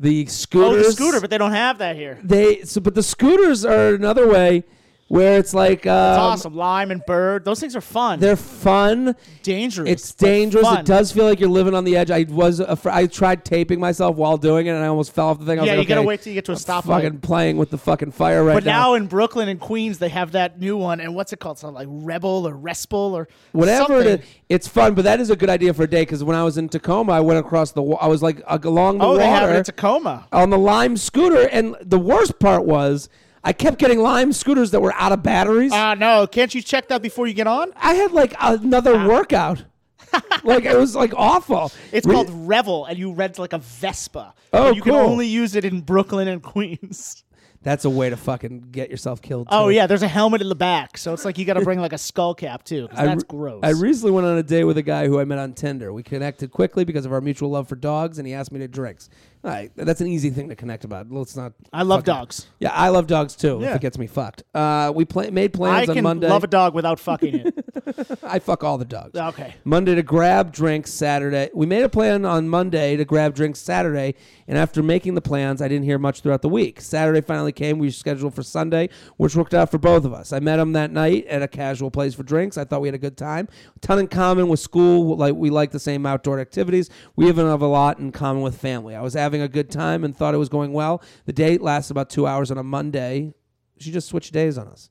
[0.00, 2.18] the oh, the scooter, but they don't have that here.
[2.22, 4.64] they so, but the scooters are another way
[5.08, 6.54] where it's like um, It's awesome.
[6.56, 7.44] Lime and bird.
[7.44, 8.18] Those things are fun.
[8.18, 9.14] They're fun.
[9.42, 9.88] dangerous.
[9.88, 10.64] It's but dangerous.
[10.64, 10.78] fun.
[10.80, 12.10] It does feel like you're living on the edge.
[12.10, 15.38] I was afr- I tried taping myself while doing it, and I almost fell off
[15.38, 15.58] the thing.
[15.58, 16.82] I was Yeah, like, you gotta okay, wait till you get to a I'm stoplight.
[17.02, 18.56] Fucking playing with the fucking fire right now.
[18.56, 18.94] But now.
[18.94, 21.00] in Brooklyn and Queens, they have that new one.
[21.00, 21.58] And what's it called?
[21.58, 24.08] Something like Rebel or Respel or Whatever something.
[24.14, 24.94] it is, it's fun.
[24.94, 27.12] But that is a good idea for a day because when I was in Tacoma,
[27.12, 27.82] I went across the.
[27.82, 30.26] wa- I was like uh, along the Oh, water they have it in Tacoma.
[30.32, 33.08] on the Lime scooter, and the worst part was
[33.46, 35.72] I kept getting Lime scooters that were out of batteries.
[35.72, 37.72] Uh, no, can't you check that before you get on?
[37.76, 39.62] I had like another workout.
[40.42, 41.70] like it was like awful.
[41.92, 44.34] It's Re- called Revel, and you rent like a Vespa.
[44.52, 47.22] Oh, you can only use it in Brooklyn and Queens.
[47.62, 49.48] That's a way to fucking get yourself killed.
[49.50, 51.80] Oh yeah, there's a helmet in the back, so it's like you got to bring
[51.80, 52.88] like a skull cap too.
[52.92, 53.60] I that's gross.
[53.62, 55.92] I recently went on a date with a guy who I met on Tinder.
[55.92, 58.68] We connected quickly because of our mutual love for dogs, and he asked me to
[58.68, 59.08] drinks.
[59.44, 61.10] All right, that's an easy thing to connect about.
[61.10, 61.52] Let's not.
[61.72, 62.46] I love fucking- dogs.
[62.58, 63.62] Yeah, I love dogs too.
[63.62, 64.42] If it gets me fucked.
[64.54, 66.28] Uh, we pla- made I plans on can Monday.
[66.28, 67.54] love a dog without fucking it.
[68.24, 69.16] I fuck all the dogs.
[69.18, 69.54] okay.
[69.64, 71.50] Monday to grab drinks Saturday.
[71.54, 74.14] We made a plan on Monday to grab drinks Saturday,
[74.48, 76.80] and after making the plans, I didn't hear much throughout the week.
[76.80, 77.78] Saturday finally came.
[77.78, 80.32] We scheduled for Sunday, which worked out for both of us.
[80.32, 82.58] I met him that night at a casual place for drinks.
[82.58, 83.46] I thought we had a good time.
[83.80, 85.16] ton in common with school.
[85.16, 86.90] Like we like the same outdoor activities.
[87.14, 88.94] We even have a lot in common with family.
[88.96, 91.02] I was having a good time and thought it was going well.
[91.24, 93.34] The date lasts about two hours on a Monday.
[93.78, 94.88] She just switched days on us.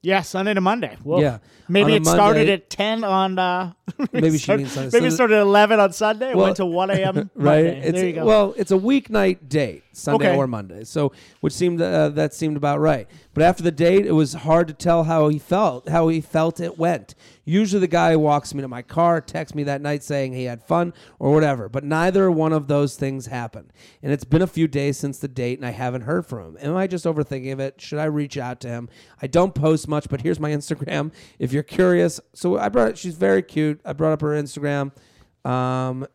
[0.00, 0.96] Yeah, Sunday to Monday.
[1.04, 1.38] Yeah.
[1.68, 3.38] Maybe On a it started Monday- at ten on.
[3.38, 3.72] Uh,
[4.12, 4.98] Maybe she means Sunday.
[4.98, 6.34] Maybe So- started at eleven on Sunday.
[6.34, 7.30] Well, went to one a.m.
[7.34, 7.82] right?
[7.82, 8.24] There you go.
[8.24, 10.36] well, it's a weeknight date, Sunday Okay.
[10.36, 10.84] or Monday.
[10.84, 13.06] So, which seemed uh, that seemed about right.
[13.34, 16.60] But after the date, it was hard to tell how he felt, how he felt
[16.60, 17.14] it went.
[17.44, 20.62] Usually, the guy walks me to my car, texts me that night saying he had
[20.62, 21.68] fun or whatever.
[21.68, 23.70] But neither one of those things happened.
[24.02, 26.58] And it's been a few days since the date, and I haven't heard from him.
[26.60, 27.82] Am I just overthinking of it?
[27.82, 28.88] Should I reach out to him?
[29.20, 32.18] I don't post much, but here's my Instagram if you're curious.
[32.32, 32.96] So I brought.
[32.96, 33.73] She's very cute.
[33.84, 34.92] I brought up her Instagram.
[35.44, 36.06] Um,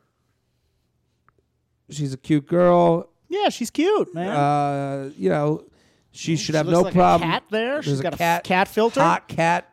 [1.90, 3.10] she's a cute girl.
[3.28, 4.30] yeah, she's cute, man.
[4.36, 5.66] Uh, you know,
[6.12, 7.30] she should have looks no like problem.
[7.30, 7.82] A cat there.
[7.84, 9.02] She's There's got a a cat, cat filter.
[9.02, 9.70] hot cat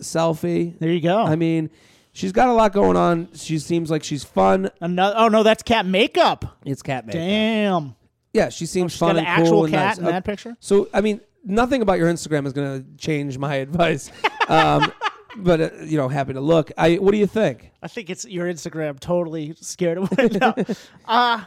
[0.00, 0.78] selfie.
[0.78, 1.18] There you go.
[1.18, 1.70] I mean,
[2.12, 3.28] she's got a lot going on.
[3.34, 4.70] She seems like she's fun.
[4.80, 5.14] Another.
[5.18, 6.58] Oh no, that's cat makeup.
[6.64, 7.20] It's cat makeup.
[7.20, 7.94] Damn.
[8.34, 9.98] Yeah, she seems She's fun got an and cool actual and cat nice.
[9.98, 10.56] in Uh, that picture.
[10.60, 14.12] So, I mean, nothing about your Instagram is going to change my advice.
[14.48, 14.92] um,
[15.38, 16.70] but uh, you know, happy to look.
[16.76, 16.96] I.
[16.96, 17.70] What do you think?
[17.82, 20.64] I think it's your Instagram totally scared away.
[21.06, 21.44] Uh,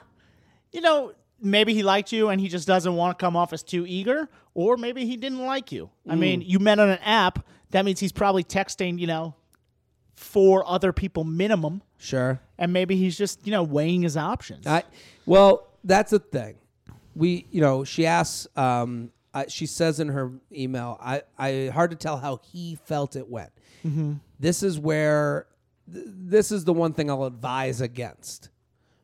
[0.72, 3.62] you know, maybe he liked you and he just doesn't want to come off as
[3.64, 5.90] too eager, or maybe he didn't like you.
[6.10, 6.20] I Mm.
[6.20, 7.46] mean, you met on an app.
[7.72, 9.36] That means he's probably texting, you know,
[10.16, 12.40] four other people minimum, Sure.
[12.58, 14.66] and maybe he's just, you know, weighing his options.
[14.68, 14.84] I.
[15.26, 16.56] Well, that's the thing.
[17.16, 18.48] we, you know, she asks.
[18.56, 23.16] Um, uh, she says in her email, I, I hard to tell how he felt
[23.16, 23.52] it went.
[24.40, 25.48] This is where,
[25.92, 28.50] th- this is the one thing I'll advise against.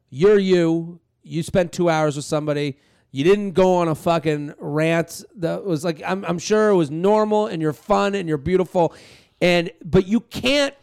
[0.10, 1.00] You're you.
[1.24, 2.78] You spent two hours with somebody.
[3.12, 6.92] You didn't go on a fucking rant that was like I'm, I'm sure it was
[6.92, 8.94] normal and you're fun and you're beautiful,
[9.42, 10.76] and but you can't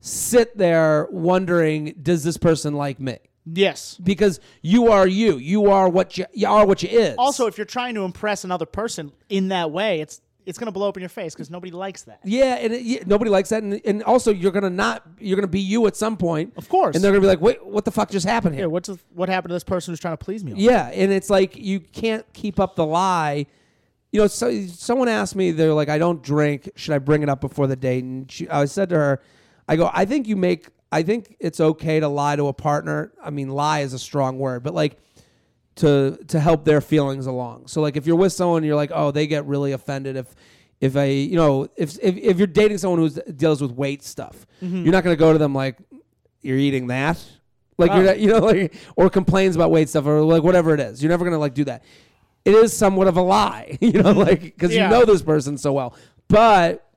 [0.00, 3.96] sit there wondering does this person like me Yes.
[4.02, 5.36] because you are you.
[5.38, 7.14] You are what you, you are what you is.
[7.16, 10.88] Also, if you're trying to impress another person in that way, it's it's gonna blow
[10.88, 12.20] up in your face because nobody likes that.
[12.22, 15.48] yeah, and it, yeah, nobody likes that, and, and also you're gonna not you're gonna
[15.48, 16.94] be you at some point, Of course.
[16.94, 18.68] and they're gonna be like, wait, what the fuck just happened Yeah, here?
[18.68, 20.52] what's the- what happened to this person who's trying to please me?
[20.52, 23.46] all Yeah, and it's like you can't keep up the lie.
[24.12, 26.70] You know, so, someone asked me, they're like, I don't drink.
[26.76, 28.04] Should I bring it up before the date?
[28.04, 29.20] And she, I said to her,
[29.68, 33.12] I go, I think you make, I think it's okay to lie to a partner.
[33.22, 34.96] I mean, lie is a strong word, but like
[35.76, 37.66] to to help their feelings along.
[37.66, 40.34] So like if you're with someone, you're like, oh, they get really offended if
[40.80, 44.46] if I, you know, if if, if you're dating someone who deals with weight stuff,
[44.62, 44.84] mm-hmm.
[44.84, 45.76] you're not gonna go to them like,
[46.40, 47.22] you're eating that.
[47.76, 48.06] Like you're Oh.
[48.06, 51.02] not, you know, like or complains about weight stuff or like whatever it is.
[51.02, 51.84] You're never gonna like do that.
[52.46, 54.18] It is somewhat of a lie, you know, mm-hmm.
[54.18, 54.84] like because Yeah.
[54.84, 55.94] you know this person so well.
[56.26, 56.88] But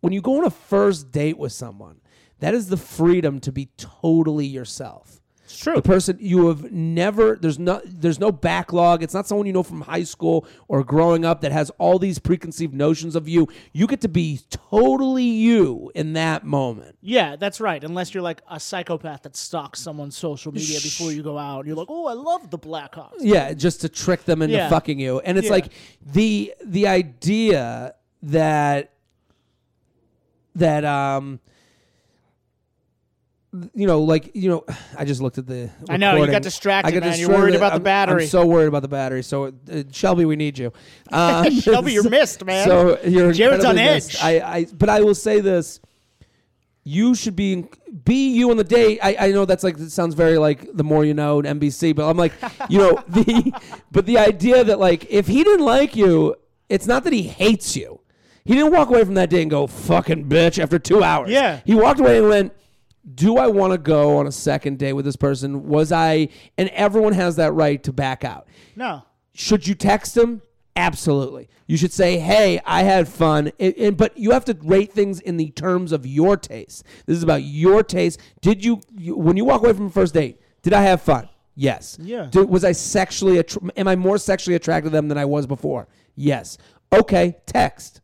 [0.00, 2.00] when you go on a first date with someone,
[2.40, 5.14] that is the freedom to be totally yourself.
[5.44, 5.76] It's true.
[5.76, 9.02] The person you have never there's no there's no backlog.
[9.02, 12.18] It's not someone you know from high school or growing up that has all these
[12.18, 13.48] preconceived notions of you.
[13.72, 16.98] You get to be totally you in that moment.
[17.00, 17.82] Yeah, that's right.
[17.82, 21.64] Unless you're like a psychopath that stalks someone's social media before you go out.
[21.64, 23.14] You're like, oh, I love the Blackhawks.
[23.20, 24.68] Yeah, just to trick them into Yeah.
[24.68, 25.20] fucking you.
[25.20, 25.52] And it's Yeah.
[25.54, 25.72] like
[26.04, 28.92] the the idea that
[30.54, 31.40] that um
[33.74, 34.64] you know, like you know,
[34.98, 35.70] I just looked at the.
[35.88, 37.18] I know, you got distracted, I got man.
[37.18, 38.24] You're worried about the battery.
[38.24, 39.22] I'm so worried about the battery.
[39.22, 40.72] So, uh, Shelby, we need you.
[41.10, 42.66] Um, Shelby, you're missed, man.
[42.66, 44.22] So you're Jared's on missed.
[44.22, 44.42] edge.
[44.42, 45.80] I, I, but I will say this:
[46.84, 47.64] you should be
[48.04, 48.98] be you on the date.
[49.02, 51.94] I, I know that's like it sounds very like the more you know and NBC,
[51.96, 52.32] but I'm like,
[52.68, 53.52] you know, the
[53.90, 56.34] but the idea that like if he didn't like you,
[56.68, 58.00] it's not that he hates you.
[58.44, 61.30] He didn't walk away from that day and go fucking bitch after two hours.
[61.30, 61.60] Yeah.
[61.66, 62.52] he walked away and went.
[63.14, 65.68] Do I want to go on a second date with this person?
[65.68, 66.28] Was I?
[66.58, 68.46] And everyone has that right to back out.
[68.76, 69.02] No.
[69.32, 70.42] Should you text him?
[70.76, 71.48] Absolutely.
[71.66, 75.20] You should say, "Hey, I had fun," and, and- but you have to rate things
[75.20, 76.84] in the terms of your taste.
[77.06, 78.20] This is about your taste.
[78.40, 80.40] Did you, you when you walk away from a first date?
[80.62, 81.28] Did I have fun?
[81.56, 81.98] Yes.
[82.00, 82.28] Yeah.
[82.30, 83.36] Did, was I sexually?
[83.42, 85.88] Attr- am I more sexually attracted to them than I was before?
[86.14, 86.58] Yes.
[86.92, 87.36] Okay.
[87.46, 88.00] Text.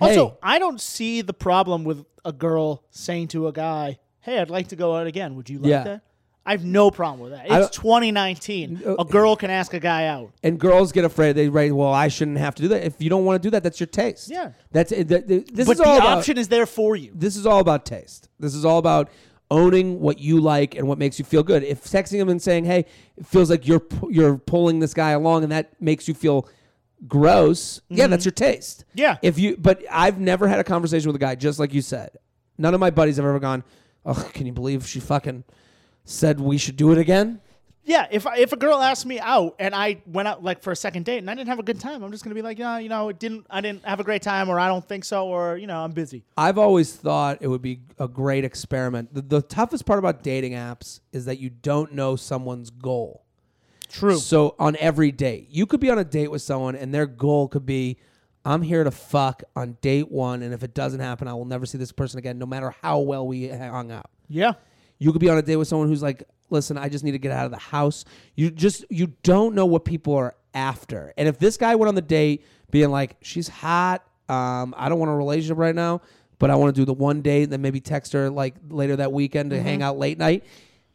[0.00, 0.34] Also, Hey.
[0.42, 3.98] I don't see the problem with a girl saying to a guy,
[4.28, 5.34] "Hey, I'd like to go out again.
[5.36, 5.84] Would you like Yeah.
[5.84, 6.00] that?"
[6.46, 7.50] I have no problem with that.
[7.50, 8.82] I It's don't- 2019.
[8.98, 10.30] A girl can ask a guy out.
[10.42, 11.32] And girls get afraid.
[11.32, 13.50] They write, "Well, I shouldn't have to do that." If you don't want to do
[13.50, 14.30] that, that's your taste.
[14.30, 14.52] Yeah.
[14.72, 15.08] That's it.
[15.08, 17.10] Th- th- This but is the all about, option is there for you.
[17.14, 18.28] this is all about taste.
[18.40, 19.10] This is all about
[19.50, 21.62] owning what you like and what makes you feel good.
[21.64, 22.86] If texting him and saying, "Hey,
[23.18, 26.46] it feels like you're pu- you're pulling this guy along," and that makes you feel
[27.06, 28.84] gross, yeah, that's your taste.
[28.90, 28.98] Mm-hmm.
[29.00, 29.16] Yeah.
[29.22, 32.10] If you, but I've never had a conversation with a guy just like you said.
[32.58, 33.62] None of my buddies have ever gone,
[34.08, 35.44] "Oh, can you believe she fucking
[36.04, 37.40] said we should do it again?"
[37.84, 40.70] Yeah, if I, if a girl asked me out and I went out like for
[40.72, 42.58] a second date and I didn't have a good time, I'm just gonna be like,
[42.58, 45.04] yeah, you know, it didn't I didn't have a great time, or I don't think
[45.04, 46.22] so, or you know, I'm busy.
[46.36, 49.14] I've always thought it would be a great experiment.
[49.14, 53.24] The, the toughest part about dating apps is that you don't know someone's goal.
[53.88, 54.18] True.
[54.18, 57.48] So on every date, you could be on a date with someone and their goal
[57.48, 57.96] could be,
[58.48, 61.66] I'm here to fuck on date one, and if it doesn't happen, I will never
[61.66, 64.10] see this person again, no matter how well we hung out.
[64.26, 64.54] Yeah.
[64.98, 67.18] You could be on a date with someone who's like, listen, I just need to
[67.18, 68.06] get out of the house.
[68.36, 71.12] You just you don't know what people are after.
[71.18, 74.98] And if this guy went on the date being like, she's hot, um, I don't
[74.98, 76.00] want a relationship right now,
[76.38, 78.96] but I want to do the one date, and then maybe text her like later
[78.96, 80.44] that weekend to hang out late night.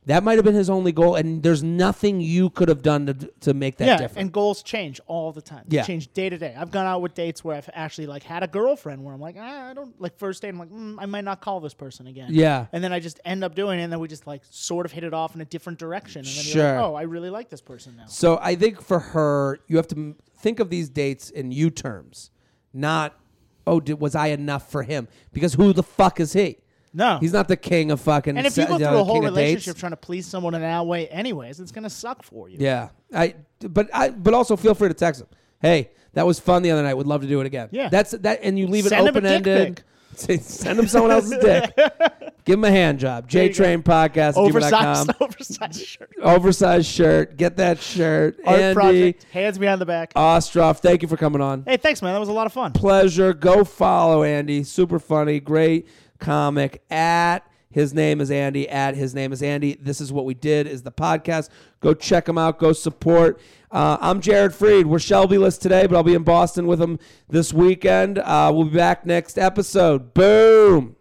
[0.06, 3.14] That might have been his only goal, and there's nothing you could have done to
[3.42, 4.18] to make that yeah, different.
[4.20, 5.64] and goals change all the time.
[5.68, 5.84] They Yeah.
[5.84, 6.54] change day to day.
[6.58, 9.36] I've gone out with dates where I've actually like had a girlfriend where I'm like,
[9.40, 10.50] ah, I don't like first date.
[10.50, 12.30] I'm like, mm, I might not call this person again.
[12.32, 12.66] Yeah.
[12.74, 14.92] and then I just end up doing it, and then we just like sort of
[14.92, 16.76] hit it off in a different direction, and then you're Sure.
[16.76, 18.06] like, oh, I really like this person now.
[18.08, 21.70] So I think for her, you have to m- think of these dates in you
[21.70, 22.30] terms,
[22.74, 23.18] not
[23.66, 25.08] oh, did, was I enough for him?
[25.32, 26.58] Because who the fuck is he?
[26.94, 28.38] No, He's not the king of fucking.
[28.38, 31.08] And if you go through a whole relationship trying to please someone in that way,
[31.08, 32.58] anyways, it's gonna suck for you.
[32.60, 33.36] yeah, I.
[33.60, 34.10] But I.
[34.10, 35.28] But also feel free to text him.
[35.62, 36.94] Hey, that was fun the other night.
[36.94, 37.70] Would love to do it again.
[37.72, 37.90] Yeah.
[37.90, 39.76] that's that, and you leave Send it him a open dick ended.
[39.78, 39.84] pic.
[40.42, 41.74] Send him someone else's dick.
[42.46, 43.30] Give him a hand job.
[43.30, 43.64] There you go.
[43.64, 46.12] JTrain Podcast Oversized, oversized shirt.
[46.22, 47.38] Oversized shirt.
[47.38, 48.38] Get that shirt.
[48.46, 49.24] Art Andy project.
[49.32, 50.14] Hands behind the back.
[50.14, 51.64] Ostroff, thank you for coming on.
[51.66, 52.14] hey, thanks, man.
[52.14, 52.74] That was a lot of fun.
[52.74, 53.34] Pleasure.
[53.34, 54.64] Go follow Andy.
[54.64, 55.40] Super funny.
[55.40, 55.88] Great
[56.24, 56.82] comic.
[56.90, 58.68] At his name is Andy.
[58.70, 59.76] At his name is Andy.
[59.76, 60.68] This is what we did.
[60.68, 61.50] Is the podcast.
[61.82, 62.58] Go check him out.
[62.58, 63.40] Go support.
[63.70, 64.86] Uh, I'm Jared Freid.
[64.86, 68.20] We're Shelby-less today, but I'll be in Boston with him this weekend.
[68.20, 70.14] Uh, we'll be back next episode.
[70.14, 70.96] Boom.